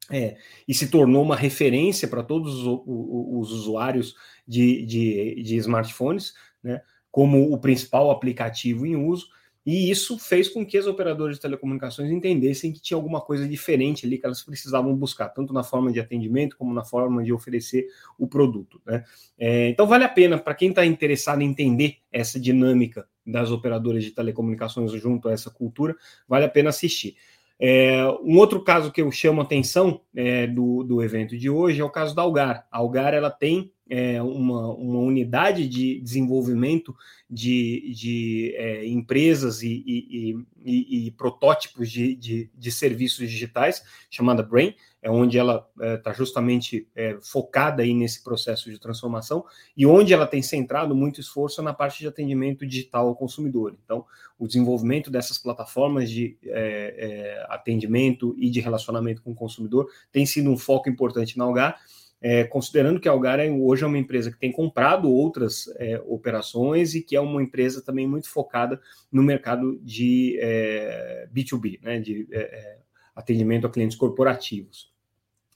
é, 0.10 0.38
e 0.68 0.74
se 0.74 0.90
tornou 0.90 1.24
uma 1.24 1.36
referência 1.36 2.08
para 2.08 2.24
todos 2.24 2.56
os, 2.56 2.82
os 2.86 3.52
usuários 3.52 4.16
de, 4.48 4.86
de, 4.86 5.44
de, 5.44 5.56
smartphones, 5.58 6.34
né, 6.62 6.82
como 7.10 7.52
o 7.52 7.58
principal 7.58 8.12
aplicativo 8.12 8.86
em 8.86 8.96
uso. 8.96 9.28
E 9.66 9.92
isso 9.92 10.18
fez 10.18 10.50
com 10.50 10.66
que 10.66 10.78
as 10.78 10.88
operadoras 10.88 11.36
de 11.36 11.42
telecomunicações 11.42 12.10
entendessem 12.10 12.72
que 12.72 12.82
tinha 12.82 12.98
alguma 12.98 13.22
coisa 13.22 13.48
diferente 13.48 14.06
ali 14.06 14.18
que 14.18 14.26
elas 14.26 14.42
precisavam 14.42 14.96
buscar, 14.96 15.30
tanto 15.30 15.54
na 15.54 15.64
forma 15.64 15.92
de 15.92 16.00
atendimento 16.00 16.58
como 16.58 16.74
na 16.74 16.84
forma 16.84 17.24
de 17.24 17.32
oferecer 17.32 17.88
o 18.18 18.28
produto. 18.28 18.82
Né? 18.86 19.04
É, 19.38 19.70
então, 19.70 19.86
vale 19.86 20.04
a 20.04 20.10
pena, 20.10 20.38
para 20.38 20.56
quem 20.56 20.70
está 20.70 20.86
interessado 20.86 21.42
em 21.42 21.50
entender 21.50 21.98
essa 22.12 22.40
dinâmica 22.40 23.08
das 23.26 23.52
operadoras 23.52 24.04
de 24.04 24.12
telecomunicações 24.12 24.92
junto 24.94 25.30
a 25.30 25.32
essa 25.32 25.52
cultura, 25.52 25.96
vale 26.28 26.46
a 26.46 26.50
pena 26.50 26.70
assistir. 26.70 27.16
É, 27.64 28.04
um 28.24 28.38
outro 28.38 28.64
caso 28.64 28.92
que 28.92 29.04
eu 29.04 29.12
chamo 29.12 29.40
a 29.40 29.44
atenção 29.44 30.02
é, 30.16 30.48
do, 30.48 30.84
do 30.84 31.04
evento 31.04 31.38
de 31.38 31.48
hoje 31.48 31.80
é 31.80 31.84
o 31.84 31.92
caso 31.92 32.16
da 32.16 32.24
Algar. 32.24 32.68
A 32.72 32.80
Algar 32.80 33.14
ela 33.14 33.30
tem 33.30 33.72
é, 33.92 34.22
uma, 34.22 34.74
uma 34.74 35.00
unidade 35.00 35.68
de 35.68 36.00
desenvolvimento 36.00 36.96
de, 37.30 37.92
de 37.94 38.56
é, 38.56 38.88
empresas 38.88 39.62
e, 39.64 39.84
e, 39.86 40.46
e, 40.64 41.08
e 41.08 41.12
protótipos 41.12 41.92
de, 41.92 42.16
de, 42.16 42.50
de, 42.56 42.72
serviços 42.72 43.30
digitais, 43.30 43.84
chamada 44.10 44.42
Brain, 44.42 44.74
é 45.02 45.12
onde 45.12 45.38
ela 45.38 45.68
está 45.98 46.12
é, 46.12 46.14
justamente 46.14 46.88
é, 46.96 47.18
focada 47.22 47.84
aí 47.84 47.94
nesse 47.94 48.24
processo 48.24 48.72
de 48.72 48.80
transformação 48.80 49.44
e 49.76 49.86
onde 49.86 50.14
ela 50.14 50.26
tem 50.26 50.42
centrado 50.42 50.96
muito 50.96 51.20
esforço 51.20 51.62
na 51.62 51.74
parte 51.74 52.00
de 52.00 52.08
atendimento 52.08 52.66
digital 52.66 53.10
ao 53.10 53.16
consumidor. 53.16 53.76
Então, 53.84 54.06
o 54.40 54.48
desenvolvimento 54.48 55.12
dessas 55.12 55.38
plataformas 55.38 56.10
de 56.10 56.38
é, 56.46 56.96
é, 56.98 57.46
atendimento 57.50 58.34
e 58.38 58.50
de 58.50 58.62
relacionamento 58.62 59.22
com 59.22 59.32
o 59.32 59.36
consumidor 59.36 59.90
tem 60.14 60.26
sido 60.26 60.50
um 60.50 60.58
foco 60.58 60.88
importante 60.88 61.38
na 61.38 61.44
Algar 61.44 61.78
é, 62.22 62.44
considerando 62.44 63.00
que 63.00 63.10
a 63.10 63.12
Algar 63.12 63.40
hoje 63.40 63.84
é 63.84 63.88
uma 63.88 63.98
empresa 63.98 64.32
que 64.32 64.38
tem 64.38 64.52
comprado 64.52 65.10
outras 65.10 65.68
é, 65.78 66.00
operações 66.06 66.94
e 66.94 67.02
que 67.02 67.16
é 67.16 67.20
uma 67.20 67.42
empresa 67.42 67.82
também 67.82 68.08
muito 68.08 68.30
focada 68.30 68.80
no 69.12 69.24
mercado 69.24 69.80
de 69.82 70.38
é, 70.40 71.28
B2B, 71.34 71.80
né, 71.82 72.00
de 72.00 72.28
é, 72.32 72.40
é, 72.40 72.78
atendimento 73.16 73.66
a 73.66 73.72
clientes 73.72 73.98
corporativos. 73.98 74.92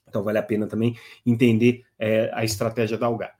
Então 0.08 0.24
vale 0.24 0.38
a 0.38 0.42
pena 0.42 0.66
também 0.66 0.96
entender 1.24 1.84
é, 1.98 2.30
a 2.34 2.44
estratégia 2.44 2.98
da 2.98 3.06
Algar. 3.06 3.36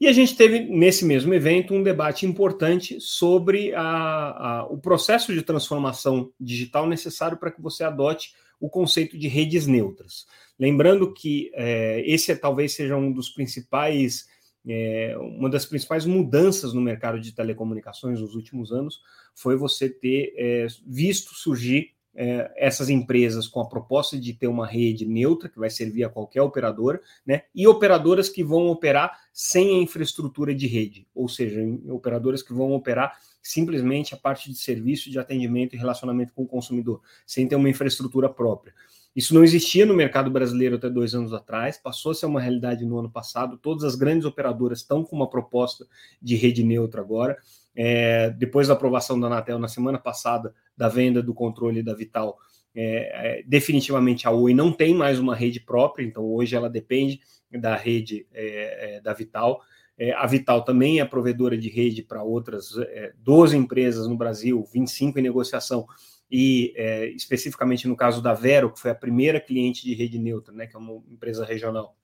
E 0.00 0.08
a 0.08 0.12
gente 0.12 0.36
teve 0.36 0.60
nesse 0.60 1.04
mesmo 1.04 1.32
evento 1.32 1.72
um 1.72 1.82
debate 1.82 2.26
importante 2.26 3.00
sobre 3.00 3.74
a, 3.74 3.82
a, 3.82 4.66
o 4.66 4.78
processo 4.78 5.32
de 5.32 5.42
transformação 5.42 6.32
digital 6.40 6.86
necessário 6.86 7.36
para 7.36 7.50
que 7.50 7.62
você 7.62 7.84
adote 7.84 8.34
o 8.60 8.68
conceito 8.68 9.18
de 9.18 9.28
redes 9.28 9.66
neutras. 9.66 10.26
Lembrando 10.58 11.12
que 11.12 11.50
é, 11.54 12.02
esse 12.06 12.30
é, 12.30 12.36
talvez 12.36 12.74
seja 12.74 12.96
um 12.96 13.12
dos 13.12 13.30
principais, 13.30 14.28
é, 14.66 15.16
uma 15.18 15.50
das 15.50 15.66
principais 15.66 16.06
mudanças 16.06 16.72
no 16.72 16.80
mercado 16.80 17.20
de 17.20 17.32
telecomunicações 17.32 18.20
nos 18.20 18.34
últimos 18.34 18.72
anos, 18.72 19.00
foi 19.34 19.56
você 19.56 19.88
ter 19.88 20.32
é, 20.36 20.66
visto 20.86 21.34
surgir 21.34 21.93
é, 22.14 22.52
essas 22.56 22.88
empresas 22.88 23.48
com 23.48 23.60
a 23.60 23.68
proposta 23.68 24.18
de 24.18 24.32
ter 24.32 24.46
uma 24.46 24.66
rede 24.66 25.04
neutra, 25.04 25.48
que 25.48 25.58
vai 25.58 25.70
servir 25.70 26.04
a 26.04 26.08
qualquer 26.08 26.42
operadora, 26.42 27.00
né, 27.26 27.42
e 27.54 27.66
operadoras 27.66 28.28
que 28.28 28.44
vão 28.44 28.68
operar 28.68 29.18
sem 29.32 29.78
a 29.78 29.82
infraestrutura 29.82 30.54
de 30.54 30.66
rede, 30.66 31.06
ou 31.14 31.28
seja, 31.28 31.60
operadoras 31.88 32.42
que 32.42 32.52
vão 32.52 32.72
operar 32.72 33.18
simplesmente 33.42 34.14
a 34.14 34.16
parte 34.16 34.50
de 34.50 34.56
serviço, 34.56 35.10
de 35.10 35.18
atendimento 35.18 35.74
e 35.74 35.78
relacionamento 35.78 36.32
com 36.32 36.44
o 36.44 36.46
consumidor, 36.46 37.02
sem 37.26 37.46
ter 37.46 37.56
uma 37.56 37.68
infraestrutura 37.68 38.28
própria. 38.28 38.72
Isso 39.14 39.32
não 39.32 39.44
existia 39.44 39.86
no 39.86 39.94
mercado 39.94 40.28
brasileiro 40.28 40.74
até 40.74 40.90
dois 40.90 41.14
anos 41.14 41.32
atrás, 41.32 41.78
passou 41.78 42.10
a 42.10 42.14
ser 42.14 42.26
uma 42.26 42.40
realidade 42.40 42.84
no 42.84 42.98
ano 42.98 43.08
passado. 43.08 43.56
Todas 43.56 43.84
as 43.84 43.94
grandes 43.94 44.26
operadoras 44.26 44.80
estão 44.80 45.04
com 45.04 45.14
uma 45.14 45.30
proposta 45.30 45.86
de 46.20 46.34
rede 46.34 46.64
neutra 46.64 47.00
agora. 47.00 47.36
É, 47.76 48.30
depois 48.30 48.66
da 48.66 48.74
aprovação 48.74 49.18
da 49.18 49.28
Anatel 49.28 49.58
na 49.58 49.68
semana 49.68 49.98
passada 49.98 50.52
da 50.76 50.88
venda 50.88 51.22
do 51.22 51.34
controle 51.34 51.82
da 51.82 51.94
Vital, 51.94 52.38
é, 52.74 53.38
é, 53.38 53.42
definitivamente 53.46 54.26
a 54.26 54.32
Oi 54.32 54.52
não 54.52 54.72
tem 54.72 54.94
mais 54.94 55.20
uma 55.20 55.34
rede 55.34 55.60
própria, 55.60 56.04
então 56.04 56.24
hoje 56.24 56.56
ela 56.56 56.68
depende 56.68 57.20
da 57.52 57.76
rede 57.76 58.26
é, 58.32 58.96
é, 58.96 59.00
da 59.00 59.12
Vital. 59.12 59.62
É, 59.96 60.12
a 60.12 60.26
Vital 60.26 60.64
também 60.64 61.00
é 61.00 61.04
provedora 61.04 61.56
de 61.56 61.68
rede 61.68 62.02
para 62.02 62.24
outras 62.24 62.70
12 63.18 63.56
empresas 63.56 64.08
no 64.08 64.16
Brasil, 64.16 64.64
25 64.72 65.20
em 65.20 65.22
negociação, 65.22 65.86
e 66.28 66.74
especificamente 67.14 67.86
no 67.86 67.94
caso 67.94 68.20
da 68.20 68.34
Vero, 68.34 68.72
que 68.72 68.80
foi 68.80 68.90
a 68.90 68.94
primeira 68.94 69.38
cliente 69.38 69.84
de 69.84 69.94
rede 69.94 70.18
neutra, 70.18 70.52
né, 70.52 70.66
que 70.66 70.74
é 70.74 70.78
uma 70.78 71.00
empresa 71.08 71.44
regional. 71.44 71.96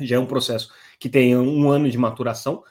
Já 0.00 0.16
é 0.16 0.18
um 0.18 0.26
processo 0.26 0.72
que 0.98 1.08
tem 1.08 1.36
um 1.36 1.70
ano 1.70 1.88
de 1.88 1.98
maturação. 1.98 2.64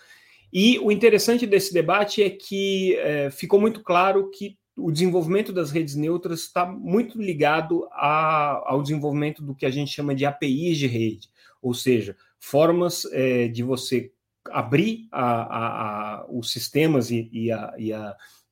E 0.51 0.77
o 0.79 0.91
interessante 0.91 1.47
desse 1.47 1.73
debate 1.73 2.21
é 2.21 2.29
que 2.29 2.95
é, 2.97 3.31
ficou 3.31 3.61
muito 3.61 3.81
claro 3.81 4.29
que 4.31 4.57
o 4.75 4.91
desenvolvimento 4.91 5.51
das 5.51 5.71
redes 5.71 5.95
neutras 5.95 6.41
está 6.41 6.65
muito 6.65 7.21
ligado 7.21 7.87
a, 7.91 8.63
ao 8.65 8.81
desenvolvimento 8.81 9.41
do 9.41 9.55
que 9.55 9.65
a 9.65 9.69
gente 9.69 9.91
chama 9.91 10.15
de 10.15 10.25
APIs 10.25 10.77
de 10.77 10.87
rede, 10.87 11.29
ou 11.61 11.73
seja, 11.73 12.15
formas 12.39 13.05
é, 13.11 13.47
de 13.47 13.63
você 13.63 14.11
abrir 14.49 15.07
a, 15.11 16.21
a, 16.21 16.25
os 16.29 16.51
sistemas 16.51 17.11
e, 17.11 17.29
e, 17.31 17.51
a, 17.51 17.73
e, 17.77 17.91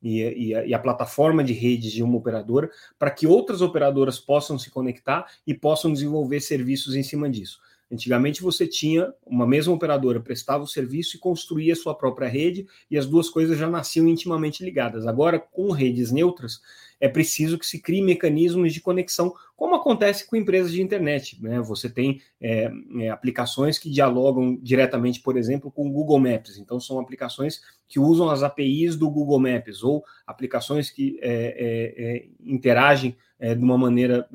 e, 0.01 0.55
a, 0.55 0.65
e 0.65 0.73
a 0.73 0.79
plataforma 0.79 1.43
de 1.43 1.53
redes 1.53 1.91
de 1.91 2.03
uma 2.03 2.17
operadora 2.17 2.69
para 2.97 3.11
que 3.11 3.25
outras 3.25 3.61
operadoras 3.61 4.19
possam 4.19 4.59
se 4.59 4.69
conectar 4.69 5.25
e 5.47 5.53
possam 5.53 5.91
desenvolver 5.91 6.41
serviços 6.41 6.95
em 6.95 7.03
cima 7.03 7.29
disso. 7.29 7.59
Antigamente 7.91 8.41
você 8.41 8.67
tinha 8.67 9.11
uma 9.25 9.47
mesma 9.47 9.73
operadora 9.73 10.19
prestava 10.19 10.63
o 10.63 10.67
serviço 10.67 11.15
e 11.15 11.19
construía 11.19 11.75
sua 11.75 11.95
própria 11.95 12.27
rede 12.27 12.67
e 12.89 12.97
as 12.97 13.07
duas 13.07 13.29
coisas 13.29 13.57
já 13.57 13.67
nasciam 13.67 14.07
intimamente 14.07 14.63
ligadas. 14.63 15.07
Agora, 15.07 15.39
com 15.39 15.71
redes 15.71 16.11
neutras, 16.11 16.61
é 16.99 17.07
preciso 17.07 17.57
que 17.57 17.65
se 17.65 17.79
crie 17.79 18.01
mecanismos 18.01 18.73
de 18.73 18.81
conexão, 18.81 19.33
como 19.55 19.73
acontece 19.73 20.27
com 20.27 20.35
empresas 20.35 20.71
de 20.71 20.81
internet. 20.81 21.41
Né? 21.41 21.59
Você 21.61 21.89
tem 21.89 22.21
é, 22.39 22.71
é, 22.99 23.09
aplicações 23.09 23.79
que 23.79 23.89
dialogam 23.89 24.57
diretamente, 24.61 25.21
por 25.21 25.37
exemplo, 25.37 25.71
com 25.71 25.87
o 25.87 25.91
Google 25.91 26.19
Maps. 26.19 26.57
Então, 26.57 26.79
são 26.79 26.99
aplicações 26.99 27.61
que 27.87 27.99
usam 27.99 28.29
as 28.29 28.43
APIs 28.43 28.95
do 28.95 29.09
Google 29.09 29.39
Maps 29.39 29.81
ou 29.81 30.03
aplicações 30.27 30.91
que 30.91 31.17
é, 31.21 31.31
é, 31.31 32.03
é 32.05 32.25
interagem 32.41 33.17
é, 33.39 33.55
de 33.55 33.63
uma 33.63 33.77
maneira 33.77 34.29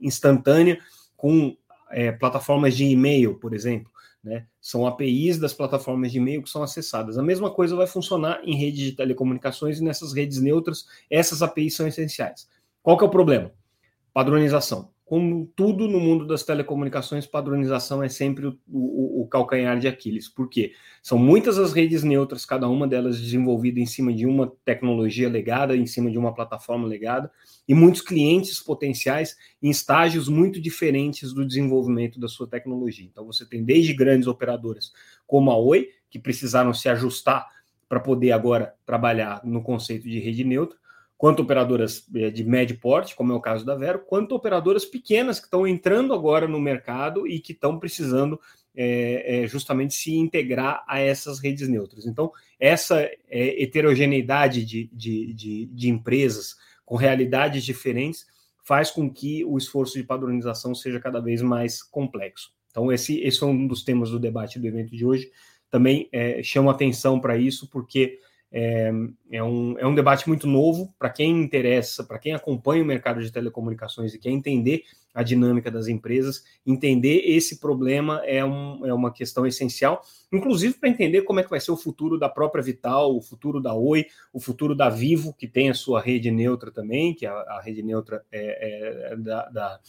instantânea 0.00 0.78
com 1.16 1.56
é, 1.92 2.12
plataformas 2.12 2.76
de 2.76 2.84
e-mail, 2.84 3.34
por 3.34 3.54
exemplo. 3.54 3.90
Né? 4.22 4.46
São 4.60 4.86
APIs 4.86 5.38
das 5.38 5.52
plataformas 5.52 6.12
de 6.12 6.18
e-mail 6.18 6.42
que 6.42 6.50
são 6.50 6.62
acessadas. 6.62 7.18
A 7.18 7.22
mesma 7.22 7.50
coisa 7.50 7.74
vai 7.74 7.86
funcionar 7.86 8.40
em 8.44 8.56
redes 8.56 8.80
de 8.80 8.92
telecomunicações 8.92 9.78
e 9.78 9.84
nessas 9.84 10.12
redes 10.12 10.40
neutras, 10.40 10.86
essas 11.10 11.42
APIs 11.42 11.74
são 11.74 11.86
essenciais. 11.86 12.48
Qual 12.82 12.96
que 12.96 13.04
é 13.04 13.06
o 13.06 13.10
problema? 13.10 13.52
Padronização 14.12 14.91
como 15.04 15.46
tudo 15.54 15.88
no 15.88 16.00
mundo 16.00 16.26
das 16.26 16.42
telecomunicações, 16.42 17.26
padronização 17.26 18.02
é 18.02 18.08
sempre 18.08 18.46
o, 18.46 18.58
o, 18.68 19.22
o, 19.22 19.28
calcanhar 19.28 19.78
de 19.78 19.86
Aquiles. 19.86 20.28
Por 20.28 20.48
quê? 20.48 20.72
São 21.02 21.18
muitas 21.18 21.58
as 21.58 21.72
redes 21.72 22.02
neutras, 22.02 22.46
cada 22.46 22.68
uma 22.68 22.88
delas 22.88 23.20
desenvolvida 23.20 23.80
em 23.80 23.86
cima 23.86 24.12
de 24.12 24.26
uma 24.26 24.50
tecnologia 24.64 25.28
legada, 25.28 25.76
em 25.76 25.86
cima 25.86 26.10
de 26.10 26.16
uma 26.16 26.32
plataforma 26.32 26.86
legada, 26.86 27.30
e 27.68 27.74
muitos 27.74 28.00
clientes 28.00 28.60
potenciais 28.60 29.36
em 29.60 29.70
estágios 29.70 30.28
muito 30.28 30.60
diferentes 30.60 31.32
do 31.32 31.46
desenvolvimento 31.46 32.18
da 32.18 32.28
sua 32.28 32.48
tecnologia. 32.48 33.06
Então, 33.06 33.26
você 33.26 33.44
tem 33.44 33.64
desde 33.64 33.92
grandes 33.92 34.26
operadoras 34.26 34.92
como 35.26 35.50
a 35.50 35.58
Oi, 35.58 35.90
que 36.08 36.18
precisaram 36.18 36.72
se 36.72 36.88
ajustar 36.88 37.46
para 37.88 38.00
poder 38.00 38.32
agora 38.32 38.74
trabalhar 38.86 39.42
no 39.44 39.62
conceito 39.62 40.08
de 40.08 40.18
rede 40.18 40.44
neutra, 40.44 40.78
quanto 41.22 41.42
operadoras 41.42 42.04
eh, 42.16 42.30
de 42.30 42.42
médio 42.42 42.76
porte, 42.80 43.14
como 43.14 43.32
é 43.32 43.36
o 43.36 43.40
caso 43.40 43.64
da 43.64 43.76
Vero, 43.76 44.00
quanto 44.00 44.34
operadoras 44.34 44.84
pequenas 44.84 45.38
que 45.38 45.44
estão 45.44 45.64
entrando 45.64 46.12
agora 46.12 46.48
no 46.48 46.58
mercado 46.58 47.28
e 47.28 47.38
que 47.38 47.52
estão 47.52 47.78
precisando 47.78 48.40
é, 48.74 49.44
é, 49.44 49.46
justamente 49.46 49.94
se 49.94 50.16
integrar 50.16 50.82
a 50.84 50.98
essas 50.98 51.38
redes 51.38 51.68
neutras. 51.68 52.06
Então, 52.06 52.32
essa 52.58 53.08
é, 53.30 53.62
heterogeneidade 53.62 54.64
de, 54.64 54.90
de, 54.92 55.32
de, 55.32 55.66
de, 55.66 55.88
empresas 55.88 56.56
com 56.84 56.96
realidades 56.96 57.62
diferentes 57.62 58.26
faz 58.64 58.90
com 58.90 59.08
que 59.08 59.44
o 59.44 59.56
esforço 59.56 59.96
de 59.96 60.02
padronização 60.02 60.74
seja 60.74 60.98
cada 60.98 61.20
vez 61.20 61.40
mais 61.40 61.84
complexo. 61.84 62.52
Então, 62.72 62.90
esse, 62.90 63.20
esse 63.20 63.40
é 63.44 63.46
um 63.46 63.68
dos 63.68 63.84
temas 63.84 64.10
do 64.10 64.18
debate 64.18 64.58
do 64.58 64.66
evento 64.66 64.90
de 64.90 65.04
hoje. 65.04 65.30
Também 65.70 66.10
chama 66.42 66.72
atenção 66.72 67.20
para 67.20 67.36
isso, 67.36 67.70
porque 67.70 68.18
é, 68.52 68.92
é, 69.30 69.42
um, 69.42 69.78
é 69.78 69.86
um 69.86 69.94
debate 69.94 70.28
muito 70.28 70.46
novo 70.46 70.94
para 70.98 71.08
quem 71.08 71.40
interessa, 71.40 72.04
para 72.04 72.18
quem 72.18 72.34
acompanha 72.34 72.82
o 72.82 72.86
mercado 72.86 73.22
de 73.22 73.32
telecomunicações 73.32 74.12
e 74.12 74.18
quer 74.18 74.30
entender 74.30 74.82
a 75.14 75.22
dinâmica 75.22 75.70
das 75.70 75.88
empresas, 75.88 76.42
entender 76.66 77.22
esse 77.24 77.58
problema 77.58 78.22
é, 78.24 78.44
um, 78.44 78.86
é 78.86 78.92
uma 78.92 79.12
questão 79.12 79.46
essencial, 79.46 80.02
inclusive 80.32 80.74
para 80.74 80.88
entender 80.88 81.22
como 81.22 81.40
é 81.40 81.42
que 81.42 81.50
vai 81.50 81.60
ser 81.60 81.70
o 81.70 81.76
futuro 81.76 82.18
da 82.18 82.28
própria 82.28 82.62
Vital, 82.62 83.16
o 83.16 83.20
futuro 83.20 83.60
da 83.60 83.74
Oi, 83.74 84.06
o 84.32 84.40
futuro 84.40 84.74
da 84.74 84.88
Vivo, 84.88 85.34
que 85.34 85.46
tem 85.46 85.70
a 85.70 85.74
sua 85.74 86.00
rede 86.00 86.30
neutra 86.30 86.70
também, 86.70 87.14
que 87.14 87.26
a, 87.26 87.32
a 87.32 87.60
rede 87.62 87.82
neutra 87.82 88.24
é, 88.30 89.12
é 89.12 89.16
da, 89.16 89.48
da 89.48 89.80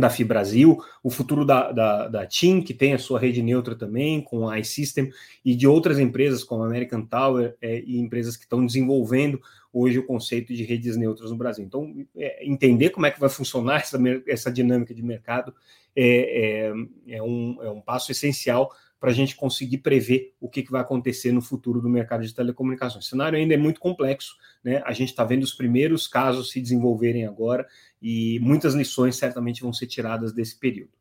da 0.00 0.10
Fibrasil, 0.10 0.78
o 1.02 1.10
futuro 1.10 1.44
da, 1.44 1.70
da, 1.70 2.08
da 2.08 2.26
TIM, 2.26 2.62
que 2.62 2.74
tem 2.74 2.94
a 2.94 2.98
sua 2.98 3.20
rede 3.20 3.42
neutra 3.42 3.74
também, 3.74 4.20
com 4.20 4.48
a 4.48 4.58
iSystem, 4.58 5.10
e 5.44 5.54
de 5.54 5.66
outras 5.66 5.98
empresas 5.98 6.42
como 6.42 6.62
a 6.62 6.66
American 6.66 7.04
Tower 7.04 7.54
é, 7.60 7.80
e 7.80 7.98
empresas 7.98 8.36
que 8.36 8.44
estão 8.44 8.64
desenvolvendo 8.64 9.40
hoje 9.72 9.98
o 9.98 10.06
conceito 10.06 10.52
de 10.52 10.64
redes 10.64 10.96
neutras 10.96 11.30
no 11.30 11.36
Brasil. 11.36 11.64
Então, 11.64 11.94
é, 12.16 12.44
entender 12.44 12.90
como 12.90 13.06
é 13.06 13.10
que 13.10 13.20
vai 13.20 13.28
funcionar 13.28 13.80
essa, 13.80 13.98
essa 14.26 14.50
dinâmica 14.50 14.94
de 14.94 15.02
mercado 15.02 15.54
é, 15.94 16.72
é, 17.06 17.16
é 17.16 17.22
um, 17.22 17.58
é 17.62 17.70
um 17.70 17.80
passo 17.80 18.10
essencial 18.10 18.72
para 19.00 19.10
a 19.10 19.14
gente 19.14 19.34
conseguir 19.34 19.78
prever 19.78 20.34
o 20.38 20.48
que, 20.48 20.62
que, 20.62 20.70
vai 20.70 20.82
acontecer 20.82 21.32
no 21.32 21.40
futuro 21.40 21.80
do 21.80 21.88
mercado 21.88 22.22
de 22.22 22.34
telecomunicações. 22.34 23.06
O 23.06 23.08
cenário 23.08 23.38
ainda 23.38 23.54
é 23.54 23.56
muito 23.56 23.80
complexo, 23.80 24.36
né? 24.62 24.82
A 24.84 24.92
gente 24.92 25.08
está 25.08 25.24
vendo 25.24 25.42
os 25.42 25.54
primeiros 25.54 26.06
casos 26.06 26.50
se 26.50 26.60
desenvolverem 26.60 27.24
agora 27.24 27.66
e 28.00 28.38
muitas 28.40 28.74
lições 28.74 29.16
certamente 29.16 29.62
vão 29.62 29.72
ser 29.72 29.86
tiradas 29.86 30.34
desse 30.34 30.58
período. 30.58 31.00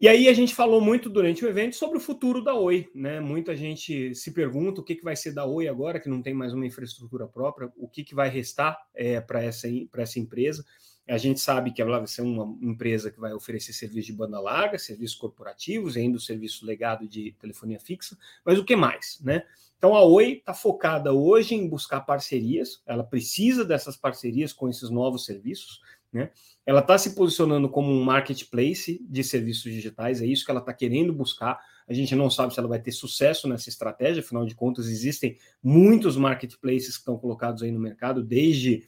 E 0.00 0.06
aí 0.06 0.28
a 0.28 0.32
gente 0.32 0.54
falou 0.54 0.80
muito 0.80 1.08
durante 1.08 1.44
o 1.44 1.48
evento 1.48 1.74
sobre 1.74 1.96
o 1.96 2.00
futuro 2.00 2.44
da 2.44 2.54
Oi, 2.54 2.88
né? 2.94 3.20
Muita 3.20 3.56
gente 3.56 4.14
se 4.14 4.32
pergunta 4.32 4.80
o 4.80 4.84
que, 4.84 4.94
que 4.94 5.04
vai 5.04 5.16
ser 5.16 5.32
da 5.32 5.44
Oi 5.44 5.66
agora, 5.66 5.98
que 5.98 6.08
não 6.08 6.22
tem 6.22 6.34
mais 6.34 6.52
uma 6.52 6.66
infraestrutura 6.66 7.26
própria, 7.26 7.72
o 7.76 7.88
que, 7.88 8.04
que 8.04 8.14
vai 8.14 8.28
restar 8.28 8.78
é, 8.94 9.20
para 9.20 9.42
essa, 9.42 9.66
essa 9.96 10.18
empresa. 10.20 10.64
A 11.06 11.18
gente 11.18 11.38
sabe 11.38 11.70
que 11.70 11.82
ela 11.82 11.98
vai 11.98 12.06
ser 12.06 12.22
uma 12.22 12.56
empresa 12.62 13.10
que 13.10 13.20
vai 13.20 13.32
oferecer 13.34 13.74
serviço 13.74 14.06
de 14.06 14.14
banda 14.14 14.40
larga, 14.40 14.78
serviços 14.78 15.16
corporativos, 15.16 15.96
ainda 15.96 16.16
o 16.16 16.20
serviço 16.20 16.64
legado 16.64 17.06
de 17.06 17.32
telefonia 17.38 17.78
fixa, 17.78 18.16
mas 18.44 18.58
o 18.58 18.64
que 18.64 18.74
mais, 18.74 19.20
né? 19.22 19.42
Então 19.76 19.94
a 19.94 20.02
Oi 20.02 20.32
está 20.32 20.54
focada 20.54 21.12
hoje 21.12 21.54
em 21.54 21.68
buscar 21.68 22.00
parcerias, 22.00 22.82
ela 22.86 23.04
precisa 23.04 23.66
dessas 23.66 23.98
parcerias 23.98 24.50
com 24.50 24.66
esses 24.66 24.88
novos 24.88 25.26
serviços, 25.26 25.82
né? 26.10 26.30
Ela 26.64 26.80
está 26.80 26.96
se 26.96 27.14
posicionando 27.14 27.68
como 27.68 27.92
um 27.92 28.02
marketplace 28.02 29.04
de 29.06 29.22
serviços 29.22 29.64
digitais, 29.64 30.22
é 30.22 30.26
isso 30.26 30.44
que 30.44 30.50
ela 30.50 30.60
está 30.60 30.72
querendo 30.72 31.12
buscar. 31.12 31.60
A 31.86 31.92
gente 31.92 32.14
não 32.14 32.30
sabe 32.30 32.54
se 32.54 32.58
ela 32.58 32.68
vai 32.68 32.80
ter 32.80 32.92
sucesso 32.92 33.46
nessa 33.46 33.68
estratégia, 33.68 34.22
afinal 34.22 34.46
de 34.46 34.54
contas, 34.54 34.86
existem 34.86 35.36
muitos 35.62 36.16
marketplaces 36.16 36.94
que 36.94 37.00
estão 37.00 37.18
colocados 37.18 37.62
aí 37.62 37.70
no 37.70 37.78
mercado, 37.78 38.22
desde 38.22 38.86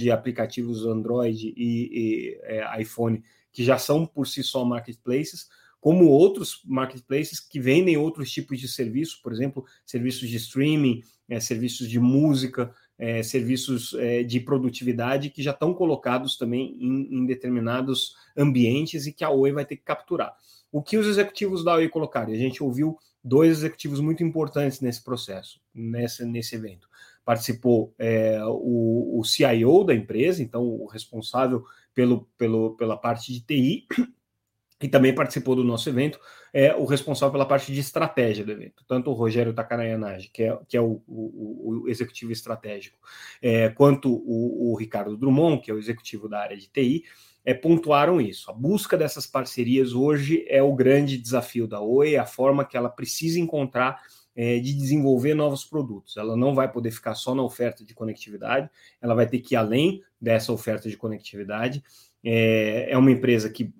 de 0.00 0.10
aplicativos 0.10 0.86
Android 0.86 1.52
e, 1.56 1.60
e 1.92 2.40
é, 2.42 2.80
iPhone, 2.80 3.22
que 3.52 3.62
já 3.62 3.76
são 3.76 4.06
por 4.06 4.26
si 4.26 4.42
só 4.42 4.64
marketplaces, 4.64 5.48
como 5.78 6.06
outros 6.06 6.62
marketplaces 6.64 7.38
que 7.40 7.60
vendem 7.60 7.96
outros 7.96 8.30
tipos 8.30 8.58
de 8.58 8.68
serviços, 8.68 9.16
por 9.16 9.32
exemplo, 9.32 9.64
serviços 9.84 10.28
de 10.28 10.36
streaming, 10.36 11.02
é, 11.28 11.38
serviços 11.38 11.88
de 11.88 11.98
música, 11.98 12.74
é, 12.98 13.22
serviços 13.22 13.94
é, 13.94 14.22
de 14.22 14.40
produtividade 14.40 15.30
que 15.30 15.42
já 15.42 15.52
estão 15.52 15.72
colocados 15.74 16.36
também 16.36 16.76
em, 16.78 17.18
em, 17.18 17.26
determinados 17.26 18.14
ambientes 18.36 19.06
e 19.06 19.12
que 19.12 19.24
a 19.24 19.30
Oi 19.30 19.52
vai 19.52 19.64
ter 19.64 19.76
que 19.76 19.84
capturar. 19.84 20.34
O 20.72 20.82
que 20.82 20.96
os 20.96 21.06
executivos 21.06 21.64
da 21.64 21.74
Oi 21.74 21.88
colocaram? 21.88 22.32
A 22.32 22.36
gente 22.36 22.62
ouviu 22.62 22.98
dois 23.22 23.50
executivos 23.50 24.00
muito 24.00 24.22
importantes 24.22 24.80
nesse 24.80 25.02
processo, 25.02 25.60
nesse 25.74 26.54
evento. 26.54 26.88
Participou 27.24 27.94
é, 27.98 28.40
o, 28.44 29.20
o 29.20 29.24
CIO 29.24 29.84
da 29.84 29.94
empresa, 29.94 30.42
então 30.42 30.62
o 30.62 30.86
responsável 30.86 31.64
pelo, 31.94 32.28
pelo, 32.36 32.76
pela 32.76 32.96
parte 32.96 33.32
de 33.32 33.40
TI, 33.40 33.86
e 34.82 34.88
também 34.88 35.14
participou 35.14 35.54
do 35.54 35.62
nosso 35.62 35.88
evento, 35.88 36.18
é 36.52 36.74
o 36.74 36.84
responsável 36.84 37.32
pela 37.32 37.46
parte 37.46 37.72
de 37.72 37.80
estratégia 37.80 38.44
do 38.44 38.50
evento, 38.50 38.82
tanto 38.88 39.10
o 39.10 39.14
Rogério 39.14 39.52
Takarayanagi, 39.52 40.30
que 40.32 40.44
é, 40.44 40.58
que 40.66 40.76
é 40.76 40.80
o, 40.80 41.02
o, 41.06 41.82
o 41.84 41.88
executivo 41.88 42.32
estratégico, 42.32 42.98
é, 43.42 43.68
quanto 43.68 44.10
o, 44.10 44.72
o, 44.72 44.76
Ricardo 44.76 45.16
Drummond, 45.16 45.62
que 45.62 45.70
é 45.70 45.74
o 45.74 45.78
executivo 45.78 46.28
da 46.28 46.40
área 46.40 46.56
de 46.56 46.68
TI, 46.68 47.04
é, 47.44 47.54
pontuaram 47.54 48.20
isso. 48.20 48.50
A 48.50 48.54
busca 48.54 48.96
dessas 48.96 49.26
parcerias 49.26 49.92
hoje 49.92 50.44
é 50.48 50.62
o 50.62 50.74
grande 50.74 51.18
desafio 51.18 51.66
da 51.66 51.80
Oi, 51.80 52.14
é 52.14 52.18
a 52.18 52.26
forma 52.26 52.64
que 52.64 52.76
ela 52.76 52.88
precisa 52.88 53.38
encontrar 53.38 54.00
é, 54.34 54.58
de 54.58 54.74
desenvolver 54.74 55.34
novos 55.34 55.64
produtos. 55.64 56.16
Ela 56.16 56.36
não 56.36 56.54
vai 56.54 56.70
poder 56.70 56.90
ficar 56.90 57.14
só 57.14 57.34
na 57.34 57.42
oferta 57.42 57.84
de 57.84 57.94
conectividade, 57.94 58.70
ela 59.00 59.14
vai 59.14 59.26
ter 59.26 59.40
que 59.40 59.54
ir 59.54 59.56
além 59.56 60.02
dessa 60.20 60.52
oferta 60.52 60.88
de 60.88 60.96
conectividade. 60.96 61.82
É, 62.24 62.88
é 62.90 62.98
uma 62.98 63.10
empresa 63.10 63.50
que 63.50 63.72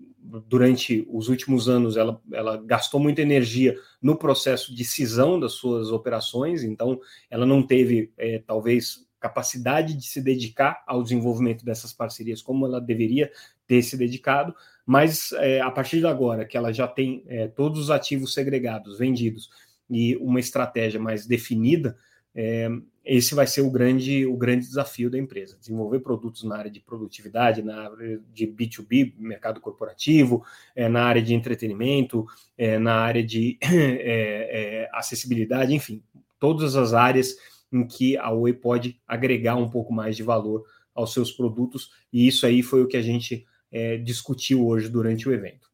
durante 0.47 1.07
os 1.11 1.29
últimos 1.29 1.69
anos 1.69 1.97
ela, 1.97 2.21
ela 2.33 2.57
gastou 2.57 3.01
muita 3.01 3.23
energia 3.23 3.77
no 4.01 4.17
processo 4.17 4.75
de 4.75 4.85
cisão 4.85 5.41
das 5.41 5.53
suas 5.53 5.91
operações, 5.91 6.63
então 6.63 7.01
ela 7.31 7.45
não 7.47 7.63
teve, 7.63 8.13
é, 8.17 8.39
talvez, 8.47 9.07
capacidade 9.19 9.95
de 9.95 10.07
se 10.07 10.21
dedicar 10.23 10.83
ao 10.87 11.03
desenvolvimento 11.03 11.65
dessas 11.65 11.93
parcerias 11.93 12.41
como 12.41 12.65
ela 12.65 12.81
deveria 12.81 13.31
ter 13.67 13.83
se 13.83 13.97
dedicado, 13.97 14.55
mas 14.87 15.33
é, 15.33 15.61
a 15.61 15.71
partir 15.71 15.99
de 15.99 16.07
agora 16.07 16.45
que 16.45 16.57
ela 16.57 16.73
já 16.73 16.89
tem 16.89 17.23
é, 17.27 17.47
todos 17.47 17.79
os 17.79 17.91
ativos 17.91 18.33
segregados, 18.33 18.99
vendidos 18.99 19.51
e 19.91 20.17
uma 20.17 20.39
estratégia 20.39 21.01
mais 21.01 21.27
definida, 21.27 21.97
é, 22.35 22.71
esse 23.05 23.35
vai 23.35 23.47
ser 23.47 23.63
o 23.63 23.71
grande, 23.71 24.25
o 24.27 24.37
grande 24.37 24.67
desafio 24.67 25.11
da 25.11 25.19
empresa: 25.19 25.59
desenvolver 25.59 26.01
produtos 26.01 26.45
na 26.45 26.57
área 26.57 26.71
de 26.71 26.81
produtividade, 26.81 27.63
na 27.63 27.91
área 27.91 28.21
de 28.33 28.47
B2B, 28.47 29.15
mercado 29.19 29.61
corporativo, 29.61 30.45
é, 30.77 30.89
na 30.89 31.03
área 31.05 31.23
de 31.23 31.35
entretenimento, 31.35 32.27
é, 32.57 32.79
na 32.79 32.95
área 32.95 33.23
de 33.23 33.59
é, 33.63 34.85
é, 34.85 34.91
acessibilidade, 34.93 35.75
enfim, 35.75 36.03
todas 36.39 36.77
as 36.77 36.95
áreas 36.95 37.37
em 37.73 37.87
que 37.87 38.17
a 38.17 38.31
Oi 38.31 38.53
pode 38.53 39.01
agregar 39.07 39.57
um 39.57 39.69
pouco 39.69 39.93
mais 39.93 40.17
de 40.17 40.23
valor 40.23 40.65
aos 40.95 41.13
seus 41.13 41.33
produtos, 41.33 41.91
e 42.13 42.27
isso 42.27 42.45
aí 42.45 42.63
foi 42.63 42.83
o 42.83 42.87
que 42.87 42.97
a 42.97 43.03
gente 43.03 43.47
é, 43.71 43.97
discutiu 43.97 44.67
hoje 44.67 44.89
durante 44.89 45.29
o 45.29 45.33
evento. 45.33 45.70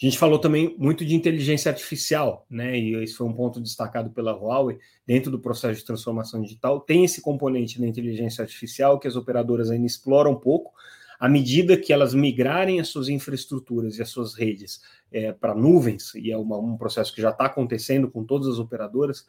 A 0.00 0.06
gente 0.06 0.18
falou 0.18 0.38
também 0.38 0.74
muito 0.78 1.04
de 1.04 1.14
inteligência 1.14 1.70
artificial, 1.70 2.46
né? 2.48 2.78
E 2.78 2.94
esse 3.02 3.14
foi 3.14 3.26
um 3.26 3.34
ponto 3.34 3.60
destacado 3.60 4.08
pela 4.08 4.32
Huawei 4.32 4.78
dentro 5.06 5.30
do 5.30 5.38
processo 5.38 5.78
de 5.78 5.84
transformação 5.84 6.40
digital. 6.40 6.80
Tem 6.80 7.04
esse 7.04 7.20
componente 7.20 7.78
da 7.78 7.86
inteligência 7.86 8.40
artificial 8.40 8.98
que 8.98 9.06
as 9.06 9.14
operadoras 9.14 9.70
ainda 9.70 9.86
exploram 9.86 10.32
um 10.32 10.40
pouco. 10.40 10.72
À 11.18 11.28
medida 11.28 11.76
que 11.76 11.92
elas 11.92 12.14
migrarem 12.14 12.80
as 12.80 12.88
suas 12.88 13.10
infraestruturas 13.10 13.98
e 13.98 14.02
as 14.02 14.08
suas 14.08 14.32
redes 14.32 14.80
é, 15.12 15.32
para 15.32 15.54
nuvens, 15.54 16.14
e 16.14 16.32
é 16.32 16.36
uma, 16.38 16.56
um 16.56 16.78
processo 16.78 17.14
que 17.14 17.20
já 17.20 17.28
está 17.28 17.44
acontecendo 17.44 18.10
com 18.10 18.24
todas 18.24 18.48
as 18.48 18.58
operadoras, 18.58 19.26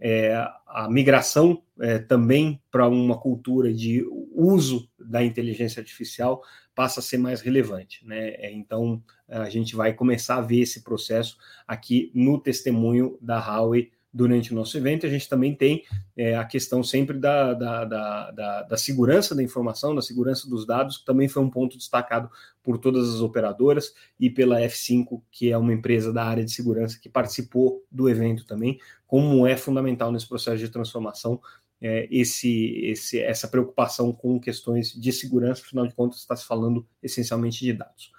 é, 0.00 0.34
a 0.66 0.88
migração 0.90 1.62
é, 1.78 1.98
também 1.98 2.60
para 2.70 2.88
uma 2.88 3.18
cultura 3.18 3.72
de 3.72 4.04
uso 4.32 4.88
da 4.98 5.22
inteligência 5.22 5.80
artificial 5.80 6.42
passa 6.74 7.00
a 7.00 7.02
ser 7.02 7.18
mais 7.18 7.40
relevante. 7.40 8.04
Né? 8.06 8.30
É, 8.30 8.52
então, 8.52 9.02
a 9.28 9.48
gente 9.48 9.76
vai 9.76 9.92
começar 9.92 10.36
a 10.36 10.42
ver 10.42 10.60
esse 10.60 10.82
processo 10.82 11.36
aqui 11.66 12.10
no 12.14 12.38
testemunho 12.38 13.18
da 13.20 13.38
Huawei 13.38 13.90
durante 14.14 14.52
o 14.52 14.54
nosso 14.54 14.76
evento. 14.76 15.04
A 15.04 15.08
gente 15.08 15.28
também 15.28 15.56
tem 15.56 15.82
é, 16.16 16.36
a 16.36 16.44
questão 16.44 16.84
sempre 16.84 17.18
da, 17.18 17.52
da, 17.52 17.84
da, 17.84 18.30
da, 18.30 18.62
da 18.62 18.76
segurança 18.76 19.34
da 19.34 19.42
informação, 19.42 19.92
da 19.92 20.00
segurança 20.00 20.48
dos 20.48 20.64
dados, 20.64 20.98
que 20.98 21.04
também 21.04 21.26
foi 21.26 21.42
um 21.42 21.50
ponto 21.50 21.76
destacado 21.76 22.30
por 22.62 22.78
todas 22.78 23.12
as 23.12 23.20
operadoras 23.20 23.92
e 24.18 24.30
pela 24.30 24.60
F5, 24.60 25.20
que 25.32 25.50
é 25.50 25.58
uma 25.58 25.72
empresa 25.72 26.12
da 26.12 26.24
área 26.24 26.44
de 26.44 26.52
segurança 26.52 26.98
que 27.00 27.08
participou 27.08 27.84
do 27.90 28.08
evento 28.08 28.46
também, 28.46 28.78
como 29.04 29.46
é 29.46 29.56
fundamental 29.56 30.12
nesse 30.12 30.28
processo 30.28 30.58
de 30.58 30.68
transformação 30.68 31.40
é, 31.86 32.08
esse, 32.10 32.80
esse, 32.82 33.20
essa 33.20 33.46
preocupação 33.46 34.10
com 34.10 34.40
questões 34.40 34.90
de 34.90 35.12
segurança, 35.12 35.60
afinal 35.60 35.86
de 35.86 35.94
contas, 35.94 36.20
está 36.20 36.34
se 36.34 36.46
falando 36.46 36.86
essencialmente 37.02 37.62
de 37.62 37.74
dados. 37.74 38.10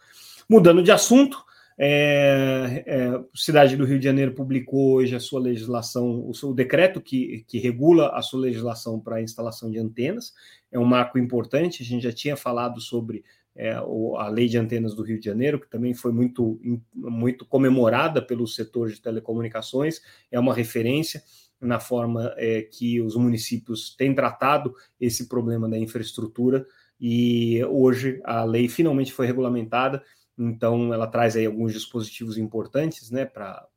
Mudando 0.47 0.83
de 0.83 0.91
assunto, 0.91 1.43
é, 1.75 2.83
é, 2.85 3.19
Cidade 3.33 3.75
do 3.75 3.83
Rio 3.83 3.97
de 3.97 4.05
Janeiro 4.05 4.33
publicou 4.33 4.93
hoje 4.93 5.15
a 5.15 5.19
sua 5.19 5.39
legislação, 5.39 6.29
o 6.29 6.33
seu 6.35 6.53
decreto 6.53 7.01
que, 7.01 7.43
que 7.47 7.57
regula 7.57 8.09
a 8.09 8.21
sua 8.21 8.41
legislação 8.41 8.99
para 8.99 9.15
a 9.15 9.21
instalação 9.23 9.71
de 9.71 9.79
antenas. 9.79 10.31
É 10.71 10.77
um 10.77 10.85
marco 10.85 11.17
importante. 11.17 11.81
A 11.81 11.85
gente 11.85 12.03
já 12.03 12.13
tinha 12.13 12.37
falado 12.37 12.79
sobre 12.79 13.23
é, 13.55 13.71
a 13.73 14.27
lei 14.27 14.47
de 14.47 14.59
antenas 14.59 14.93
do 14.93 15.01
Rio 15.01 15.17
de 15.17 15.25
Janeiro, 15.25 15.59
que 15.59 15.67
também 15.67 15.95
foi 15.95 16.11
muito, 16.11 16.61
muito 16.93 17.43
comemorada 17.47 18.21
pelo 18.21 18.45
setor 18.45 18.91
de 18.91 19.01
telecomunicações. 19.01 20.01
É 20.31 20.39
uma 20.39 20.53
referência 20.53 21.23
na 21.59 21.79
forma 21.79 22.33
é, 22.37 22.61
que 22.61 23.01
os 23.01 23.15
municípios 23.15 23.95
têm 23.95 24.13
tratado 24.13 24.73
esse 24.99 25.27
problema 25.27 25.69
da 25.69 25.77
infraestrutura. 25.77 26.65
E 26.99 27.63
hoje 27.65 28.21
a 28.23 28.43
lei 28.43 28.67
finalmente 28.67 29.11
foi 29.11 29.25
regulamentada 29.25 30.01
então, 30.37 30.93
ela 30.93 31.07
traz 31.07 31.35
aí 31.35 31.45
alguns 31.45 31.73
dispositivos 31.73 32.37
importantes 32.37 33.09
né, 33.09 33.25
para 33.25 33.67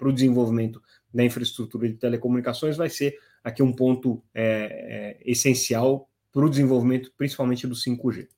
o 0.00 0.12
desenvolvimento 0.12 0.80
da 1.12 1.24
infraestrutura 1.24 1.88
de 1.88 1.94
telecomunicações. 1.94 2.76
Vai 2.76 2.88
ser 2.88 3.18
aqui 3.42 3.62
um 3.62 3.72
ponto 3.72 4.22
é, 4.32 5.16
é, 5.24 5.30
essencial 5.30 6.08
para 6.32 6.44
o 6.44 6.50
desenvolvimento, 6.50 7.12
principalmente 7.16 7.66
do 7.66 7.74
5G. 7.74 8.28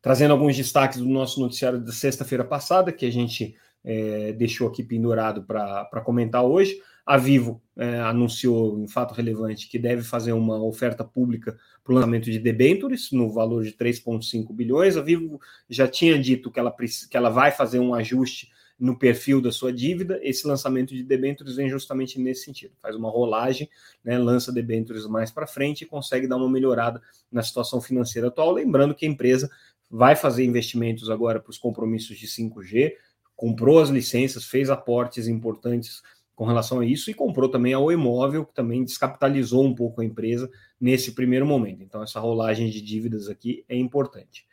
Trazendo 0.00 0.32
alguns 0.32 0.56
destaques 0.56 0.98
do 0.98 1.08
nosso 1.08 1.40
noticiário 1.40 1.80
da 1.80 1.92
sexta-feira 1.92 2.44
passada, 2.44 2.92
que 2.92 3.04
a 3.04 3.12
gente 3.12 3.54
é, 3.84 4.32
deixou 4.32 4.68
aqui 4.68 4.82
pendurado 4.82 5.42
para 5.42 6.00
comentar 6.02 6.44
hoje. 6.44 6.80
A 7.08 7.16
Vivo 7.16 7.62
é, 7.74 8.00
anunciou, 8.00 8.78
em 8.78 8.86
fato 8.86 9.14
relevante, 9.14 9.66
que 9.66 9.78
deve 9.78 10.02
fazer 10.02 10.32
uma 10.32 10.62
oferta 10.62 11.02
pública 11.02 11.58
para 11.82 11.90
o 11.90 11.94
lançamento 11.94 12.30
de 12.30 12.38
debentures 12.38 13.10
no 13.12 13.32
valor 13.32 13.64
de 13.64 13.72
3,5 13.72 14.52
bilhões. 14.52 14.94
A 14.94 15.00
Vivo 15.00 15.40
já 15.70 15.88
tinha 15.88 16.18
dito 16.18 16.50
que 16.50 16.60
ela, 16.60 16.70
que 16.70 17.16
ela 17.16 17.30
vai 17.30 17.50
fazer 17.50 17.78
um 17.78 17.94
ajuste 17.94 18.50
no 18.78 18.98
perfil 18.98 19.40
da 19.40 19.50
sua 19.50 19.72
dívida, 19.72 20.20
esse 20.22 20.46
lançamento 20.46 20.94
de 20.94 21.02
debêntures 21.02 21.56
vem 21.56 21.70
justamente 21.70 22.20
nesse 22.20 22.44
sentido. 22.44 22.74
Faz 22.82 22.94
uma 22.94 23.08
rolagem, 23.08 23.70
né, 24.04 24.18
lança 24.18 24.52
debêntures 24.52 25.06
mais 25.06 25.30
para 25.30 25.46
frente 25.46 25.84
e 25.84 25.86
consegue 25.86 26.28
dar 26.28 26.36
uma 26.36 26.50
melhorada 26.50 27.00
na 27.32 27.42
situação 27.42 27.80
financeira 27.80 28.28
atual. 28.28 28.52
Lembrando 28.52 28.94
que 28.94 29.06
a 29.06 29.08
empresa 29.08 29.50
vai 29.90 30.14
fazer 30.14 30.44
investimentos 30.44 31.08
agora 31.08 31.40
para 31.40 31.50
os 31.50 31.56
compromissos 31.56 32.18
de 32.18 32.26
5G, 32.26 32.92
comprou 33.34 33.80
as 33.80 33.88
licenças, 33.88 34.44
fez 34.44 34.68
aportes 34.68 35.26
importantes 35.26 36.02
com 36.38 36.44
relação 36.44 36.78
a 36.78 36.86
isso 36.86 37.10
e 37.10 37.14
comprou 37.14 37.48
também 37.48 37.74
a 37.74 37.80
O 37.80 37.90
Imóvel, 37.90 38.46
que 38.46 38.54
também 38.54 38.84
descapitalizou 38.84 39.64
um 39.64 39.74
pouco 39.74 40.00
a 40.00 40.04
empresa 40.04 40.48
nesse 40.80 41.10
primeiro 41.10 41.44
momento. 41.44 41.82
Então, 41.82 42.00
essa 42.00 42.20
rolagem 42.20 42.70
de 42.70 42.80
dívidas 42.80 43.28
aqui 43.28 43.64
é 43.68 43.76
importante. 43.76 44.46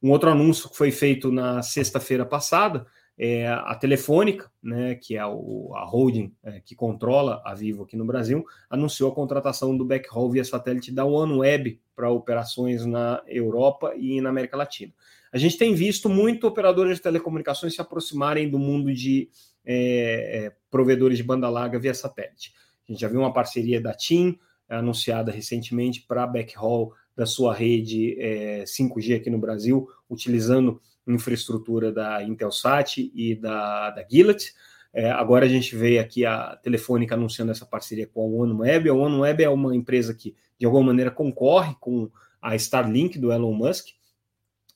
Um 0.00 0.12
outro 0.12 0.30
anúncio 0.30 0.70
que 0.70 0.76
foi 0.76 0.92
feito 0.92 1.32
na 1.32 1.60
sexta-feira 1.60 2.24
passada 2.24 2.86
é 3.18 3.48
a 3.48 3.74
Telefônica, 3.74 4.48
né, 4.62 4.94
que 4.94 5.16
é 5.16 5.26
o, 5.26 5.72
a 5.74 5.84
holding 5.84 6.32
é, 6.40 6.60
que 6.60 6.76
controla 6.76 7.42
a 7.44 7.52
Vivo 7.52 7.82
aqui 7.82 7.96
no 7.96 8.04
Brasil, 8.04 8.44
anunciou 8.70 9.10
a 9.10 9.14
contratação 9.14 9.76
do 9.76 9.84
backhaul 9.84 10.30
via 10.30 10.44
satélite 10.44 10.92
da 10.92 11.04
OneWeb 11.04 11.80
para 11.96 12.08
operações 12.12 12.86
na 12.86 13.20
Europa 13.26 13.92
e 13.96 14.20
na 14.20 14.30
América 14.30 14.56
Latina. 14.56 14.92
A 15.32 15.38
gente 15.38 15.58
tem 15.58 15.74
visto 15.74 16.08
muito 16.08 16.46
operadores 16.46 16.96
de 16.96 17.02
telecomunicações 17.02 17.74
se 17.74 17.80
aproximarem 17.80 18.48
do 18.48 18.58
mundo 18.58 18.92
de 18.92 19.28
é, 19.64 20.46
é, 20.46 20.52
provedores 20.70 21.18
de 21.18 21.24
banda 21.24 21.48
larga 21.48 21.78
via 21.78 21.94
satélite. 21.94 22.52
A 22.88 22.92
gente 22.92 23.00
já 23.00 23.08
viu 23.08 23.20
uma 23.20 23.32
parceria 23.32 23.80
da 23.80 23.92
TIM, 23.92 24.38
anunciada 24.68 25.30
recentemente, 25.30 26.04
para 26.06 26.26
backhaul 26.26 26.92
da 27.16 27.26
sua 27.26 27.54
rede 27.54 28.16
é, 28.20 28.64
5G 28.64 29.16
aqui 29.16 29.28
no 29.28 29.38
Brasil, 29.38 29.88
utilizando 30.08 30.80
infraestrutura 31.06 31.90
da 31.90 32.22
Intelsat 32.22 33.10
e 33.14 33.34
da, 33.34 33.90
da 33.90 34.06
Gilat. 34.08 34.52
É, 34.92 35.10
agora 35.10 35.44
a 35.44 35.48
gente 35.48 35.74
vê 35.76 35.98
aqui 35.98 36.24
a 36.24 36.56
Telefônica 36.62 37.14
anunciando 37.14 37.52
essa 37.52 37.66
parceria 37.66 38.06
com 38.06 38.20
a 38.22 38.42
OneWeb. 38.42 38.88
A 38.88 38.94
OneWeb 38.94 39.42
é 39.42 39.48
uma 39.48 39.74
empresa 39.74 40.14
que, 40.14 40.34
de 40.58 40.64
alguma 40.66 40.84
maneira, 40.84 41.10
concorre 41.10 41.74
com 41.80 42.10
a 42.40 42.54
Starlink 42.56 43.18
do 43.18 43.32
Elon 43.32 43.52
Musk, 43.52 43.88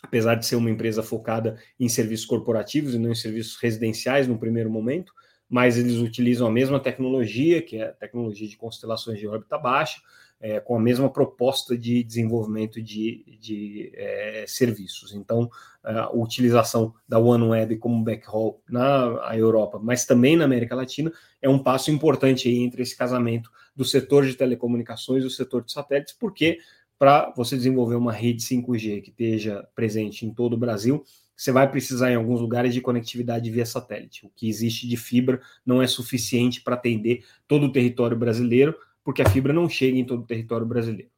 apesar 0.03 0.35
de 0.35 0.47
ser 0.47 0.57
uma 0.57 0.71
empresa 0.71 1.03
focada 1.03 1.57
em 1.79 1.89
serviços 1.89 2.27
corporativos 2.27 2.95
e 2.95 2.99
não 2.99 3.13
em 3.13 3.15
serviços 3.15 3.57
residenciais 3.57 4.27
no 4.27 4.39
primeiro 4.39 4.71
momento, 4.71 5.13
mas 5.49 5.79
eles 5.79 5.99
utilizam 5.99 6.47
a 6.47 6.51
mesma 6.51 6.81
tecnologia, 6.81 7.63
que 7.63 7.77
é 7.77 7.85
a 7.85 7.93
tecnologia 7.93 8.49
de 8.49 8.57
constelações 8.57 9.19
de 9.19 9.27
órbita 9.27 9.59
baixa, 9.59 10.01
é, 10.41 10.59
com 10.59 10.77
a 10.77 10.81
mesma 10.81 11.09
proposta 11.09 11.79
de 11.79 12.03
desenvolvimento 12.03 12.83
de, 12.83 13.39
de 13.41 13.93
é, 13.95 14.45
serviços. 14.49 15.15
Então, 15.15 15.49
a 15.85 16.11
utilização 16.13 16.93
da 17.09 17.19
OneWeb 17.19 17.77
como 17.77 18.03
backhaul 18.03 18.61
na 18.69 19.31
Europa, 19.35 19.79
mas 19.81 20.05
também 20.05 20.37
na 20.37 20.45
América 20.45 20.75
Latina, 20.75 21.13
é 21.41 21.49
um 21.49 21.59
passo 21.59 21.91
importante 21.91 22.51
entre 22.51 22.83
esse 22.83 22.97
casamento 22.97 23.51
do 23.75 23.85
setor 23.85 24.27
de 24.27 24.35
telecomunicações 24.35 25.23
e 25.23 25.27
o 25.27 25.31
setor 25.31 25.65
de 25.65 25.73
satélites, 25.73 26.15
porque 26.19 26.59
para 27.03 27.33
você 27.37 27.57
desenvolver 27.57 27.97
uma 27.97 28.13
rede 28.13 28.45
5G 28.45 29.03
que 29.03 29.11
esteja 29.11 29.67
presente 29.75 30.25
em 30.25 30.33
todo 30.33 30.53
o 30.53 30.57
Brasil, 30.57 31.03
você 31.37 31.51
vai 31.51 31.69
precisar 31.69 32.13
em 32.13 32.15
alguns 32.15 32.41
lugares 32.41 32.73
de 32.73 32.81
conectividade 32.81 33.51
via 33.51 33.67
satélite. 33.67 34.25
O 34.25 34.31
que 34.37 34.49
existe 34.49 34.87
de 34.87 34.97
fibra 34.97 35.41
não 35.67 35.83
é 35.83 35.89
suficiente 35.89 36.61
para 36.61 36.77
atender 36.77 37.25
todo 37.49 37.67
o 37.67 37.73
território 37.73 38.17
brasileiro, 38.17 38.77
porque 39.03 39.21
a 39.21 39.29
fibra 39.29 39.53
não 39.53 39.69
chega 39.69 39.99
em 39.99 40.05
todo 40.05 40.23
o 40.23 40.27
território 40.27 40.65
brasileiro. 40.65 41.11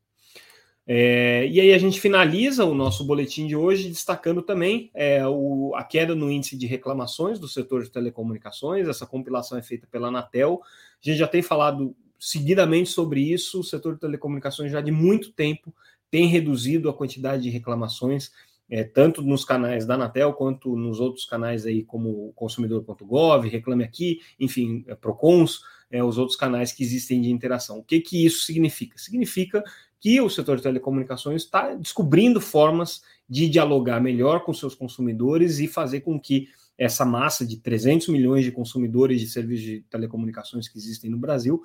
É, 0.87 1.47
e 1.49 1.61
aí 1.61 1.75
a 1.75 1.79
gente 1.79 2.01
finaliza 2.01 2.64
o 2.64 2.75
nosso 2.75 3.05
boletim 3.05 3.47
de 3.47 3.55
hoje 3.55 3.90
destacando 3.90 4.40
também 4.40 4.90
é, 4.94 5.27
o, 5.27 5.75
a 5.77 5.85
queda 5.85 6.14
no 6.14 6.31
índice 6.31 6.57
de 6.57 6.66
reclamações 6.66 7.38
do 7.38 7.47
setor 7.47 7.83
de 7.83 7.90
telecomunicações. 7.90 8.88
Essa 8.88 9.07
compilação 9.07 9.59
é 9.59 9.62
feita 9.62 9.87
pela 9.87 10.09
Anatel. 10.09 10.62
A 10.62 11.11
gente 11.11 11.18
já 11.18 11.29
tem 11.29 11.42
falado 11.42 11.94
seguidamente 12.24 12.88
sobre 12.88 13.20
isso. 13.20 13.60
O 13.60 13.64
setor 13.64 13.94
de 13.94 14.00
telecomunicações 14.00 14.72
já 14.72 14.80
de 14.80 14.90
muito 14.90 15.30
tempo 15.32 15.74
tem 16.10 16.26
reduzido 16.26 16.88
a 16.88 16.94
quantidade 16.94 17.42
de 17.42 17.50
reclamações, 17.50 18.30
é, 18.70 18.82
tanto 18.82 19.20
nos 19.20 19.44
canais 19.44 19.84
da 19.84 19.94
Anatel 19.94 20.32
quanto 20.32 20.74
nos 20.74 21.00
outros 21.00 21.26
canais 21.26 21.66
aí 21.66 21.84
como 21.84 22.32
consumidor.gov, 22.34 23.46
Reclame 23.48 23.84
Aqui, 23.84 24.20
enfim, 24.40 24.84
é, 24.87 24.94
Procons 24.94 25.60
é, 25.90 26.02
os 26.02 26.16
outros 26.16 26.37
canais 26.37 26.72
que 26.72 26.82
existem 26.82 27.20
de 27.20 27.30
interação. 27.30 27.78
O 27.78 27.84
que, 27.84 28.00
que 28.00 28.24
isso 28.24 28.42
significa? 28.42 28.96
Significa 28.96 29.62
que 30.00 30.20
o 30.20 30.30
setor 30.30 30.56
de 30.56 30.62
telecomunicações 30.62 31.42
está 31.42 31.74
descobrindo 31.74 32.40
formas 32.40 33.02
de 33.28 33.48
dialogar 33.48 34.00
melhor 34.00 34.44
com 34.44 34.54
seus 34.54 34.74
consumidores 34.74 35.58
e 35.58 35.68
fazer 35.68 36.00
com 36.00 36.18
que 36.18 36.48
essa 36.76 37.04
massa 37.04 37.46
de 37.46 37.56
300 37.58 38.08
milhões 38.08 38.44
de 38.44 38.52
consumidores 38.52 39.20
de 39.20 39.28
serviços 39.28 39.64
de 39.64 39.80
telecomunicações 39.90 40.68
que 40.68 40.78
existem 40.78 41.10
no 41.10 41.18
Brasil 41.18 41.62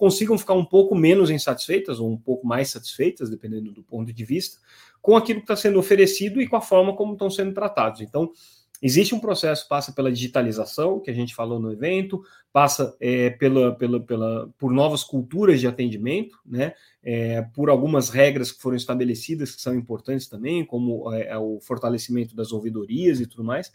consigam 0.00 0.38
ficar 0.38 0.54
um 0.54 0.64
pouco 0.64 0.94
menos 0.94 1.30
insatisfeitas 1.30 2.00
ou 2.00 2.10
um 2.10 2.16
pouco 2.16 2.46
mais 2.46 2.70
satisfeitas, 2.70 3.28
dependendo 3.28 3.70
do 3.70 3.82
ponto 3.82 4.10
de 4.10 4.24
vista, 4.24 4.58
com 5.02 5.14
aquilo 5.14 5.40
que 5.40 5.44
está 5.44 5.54
sendo 5.54 5.78
oferecido 5.78 6.40
e 6.40 6.48
com 6.48 6.56
a 6.56 6.60
forma 6.62 6.96
como 6.96 7.12
estão 7.12 7.30
sendo 7.30 7.52
tratados. 7.52 8.00
Então, 8.00 8.32
Existe 8.82 9.14
um 9.14 9.20
processo, 9.20 9.68
passa 9.68 9.92
pela 9.92 10.10
digitalização, 10.10 11.00
que 11.00 11.10
a 11.10 11.14
gente 11.14 11.34
falou 11.34 11.60
no 11.60 11.70
evento, 11.70 12.22
passa 12.50 12.96
é, 12.98 13.28
pela, 13.28 13.74
pela, 13.74 14.00
pela, 14.00 14.48
por 14.56 14.72
novas 14.72 15.04
culturas 15.04 15.60
de 15.60 15.66
atendimento, 15.66 16.38
né, 16.46 16.72
é, 17.02 17.42
por 17.42 17.68
algumas 17.68 18.08
regras 18.08 18.50
que 18.50 18.62
foram 18.62 18.78
estabelecidas 18.78 19.54
que 19.54 19.60
são 19.60 19.74
importantes 19.74 20.28
também, 20.28 20.64
como 20.64 21.12
é, 21.12 21.28
é, 21.28 21.36
o 21.36 21.60
fortalecimento 21.60 22.34
das 22.34 22.52
ouvidorias 22.52 23.20
e 23.20 23.26
tudo 23.26 23.44
mais. 23.44 23.70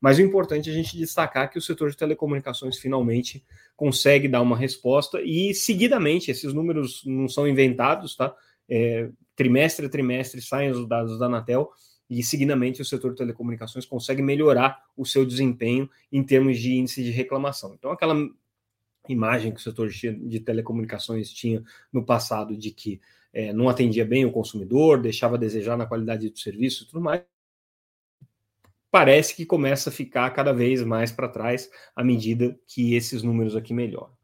Mas 0.00 0.18
o 0.18 0.22
importante 0.22 0.68
é 0.68 0.72
a 0.72 0.74
gente 0.74 0.96
destacar 0.96 1.50
que 1.50 1.58
o 1.58 1.62
setor 1.62 1.90
de 1.90 1.96
telecomunicações 1.96 2.78
finalmente 2.78 3.44
consegue 3.76 4.28
dar 4.28 4.42
uma 4.42 4.56
resposta 4.56 5.20
e, 5.22 5.52
seguidamente, 5.54 6.30
esses 6.30 6.52
números 6.52 7.02
não 7.04 7.28
são 7.28 7.48
inventados, 7.48 8.14
tá? 8.16 8.34
É, 8.68 9.10
trimestre 9.34 9.86
a 9.86 9.88
trimestre 9.88 10.42
saem 10.42 10.70
os 10.70 10.86
dados 10.86 11.18
da 11.18 11.26
Anatel 11.26 11.70
e 12.08 12.22
seguidamente 12.22 12.80
o 12.80 12.84
setor 12.84 13.12
de 13.12 13.18
telecomunicações 13.18 13.84
consegue 13.84 14.22
melhorar 14.22 14.82
o 14.96 15.04
seu 15.04 15.26
desempenho 15.26 15.88
em 16.12 16.22
termos 16.22 16.58
de 16.58 16.74
índice 16.74 17.02
de 17.02 17.10
reclamação. 17.10 17.74
Então, 17.74 17.90
aquela 17.90 18.14
imagem 19.08 19.52
que 19.52 19.60
o 19.60 19.62
setor 19.62 19.88
de 19.88 20.40
telecomunicações 20.40 21.30
tinha 21.30 21.62
no 21.92 22.04
passado 22.04 22.56
de 22.56 22.70
que 22.70 23.00
é, 23.32 23.52
não 23.52 23.68
atendia 23.68 24.04
bem 24.04 24.24
o 24.24 24.32
consumidor, 24.32 25.00
deixava 25.00 25.36
a 25.36 25.38
desejar 25.38 25.76
na 25.76 25.86
qualidade 25.86 26.28
do 26.30 26.38
serviço 26.38 26.84
e 26.84 26.86
tudo 26.86 27.00
mais, 27.00 27.22
parece 28.90 29.34
que 29.34 29.44
começa 29.44 29.90
a 29.90 29.92
ficar 29.92 30.30
cada 30.30 30.52
vez 30.52 30.82
mais 30.82 31.12
para 31.12 31.28
trás 31.28 31.68
à 31.94 32.02
medida 32.02 32.58
que 32.66 32.94
esses 32.94 33.22
números 33.22 33.54
aqui 33.54 33.72
melhoram. 33.72 34.16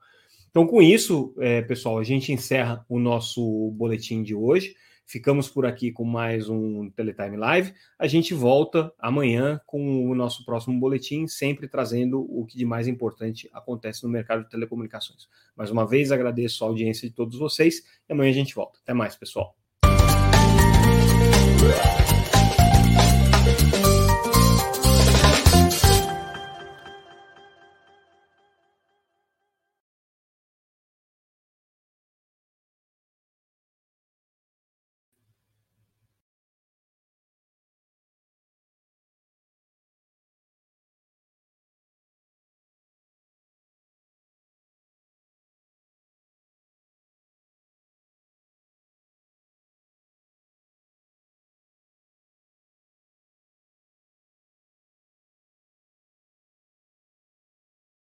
Então, 0.51 0.67
com 0.67 0.81
isso, 0.81 1.35
é, 1.39 1.63
pessoal, 1.63 1.99
a 1.99 2.05
gente 2.05 2.33
encerra 2.33 2.85
o 2.89 2.99
nosso 2.99 3.73
boletim 3.73 4.23
de 4.23 4.35
hoje. 4.35 4.77
Ficamos 5.07 5.51
por 5.51 5.67
aqui 5.67 5.93
com 5.93 6.05
mais 6.05 6.49
um 6.49 6.89
Teletime 6.91 7.37
Live. 7.37 7.75
A 7.99 8.07
gente 8.07 8.33
volta 8.33 8.93
amanhã 8.99 9.61
com 9.67 10.09
o 10.09 10.15
nosso 10.15 10.45
próximo 10.45 10.79
boletim, 10.81 11.27
sempre 11.27 11.69
trazendo 11.69 12.21
o 12.21 12.47
que 12.47 12.57
de 12.57 12.65
mais 12.65 12.89
importante 12.89 13.51
acontece 13.53 14.03
no 14.05 14.09
mercado 14.09 14.45
de 14.45 14.51
telecomunicações. 14.51 15.29
Mais 15.57 15.71
uma 15.71 15.87
vez, 15.87 16.11
agradeço 16.11 16.65
a 16.65 16.69
audiência 16.69 17.09
de 17.09 17.15
todos 17.15 17.37
vocês 17.39 17.83
e 18.09 18.13
amanhã 18.13 18.31
a 18.31 18.35
gente 18.35 18.55
volta. 18.55 18.79
Até 18.83 18.95
mais, 18.95 19.15
pessoal. 19.15 19.55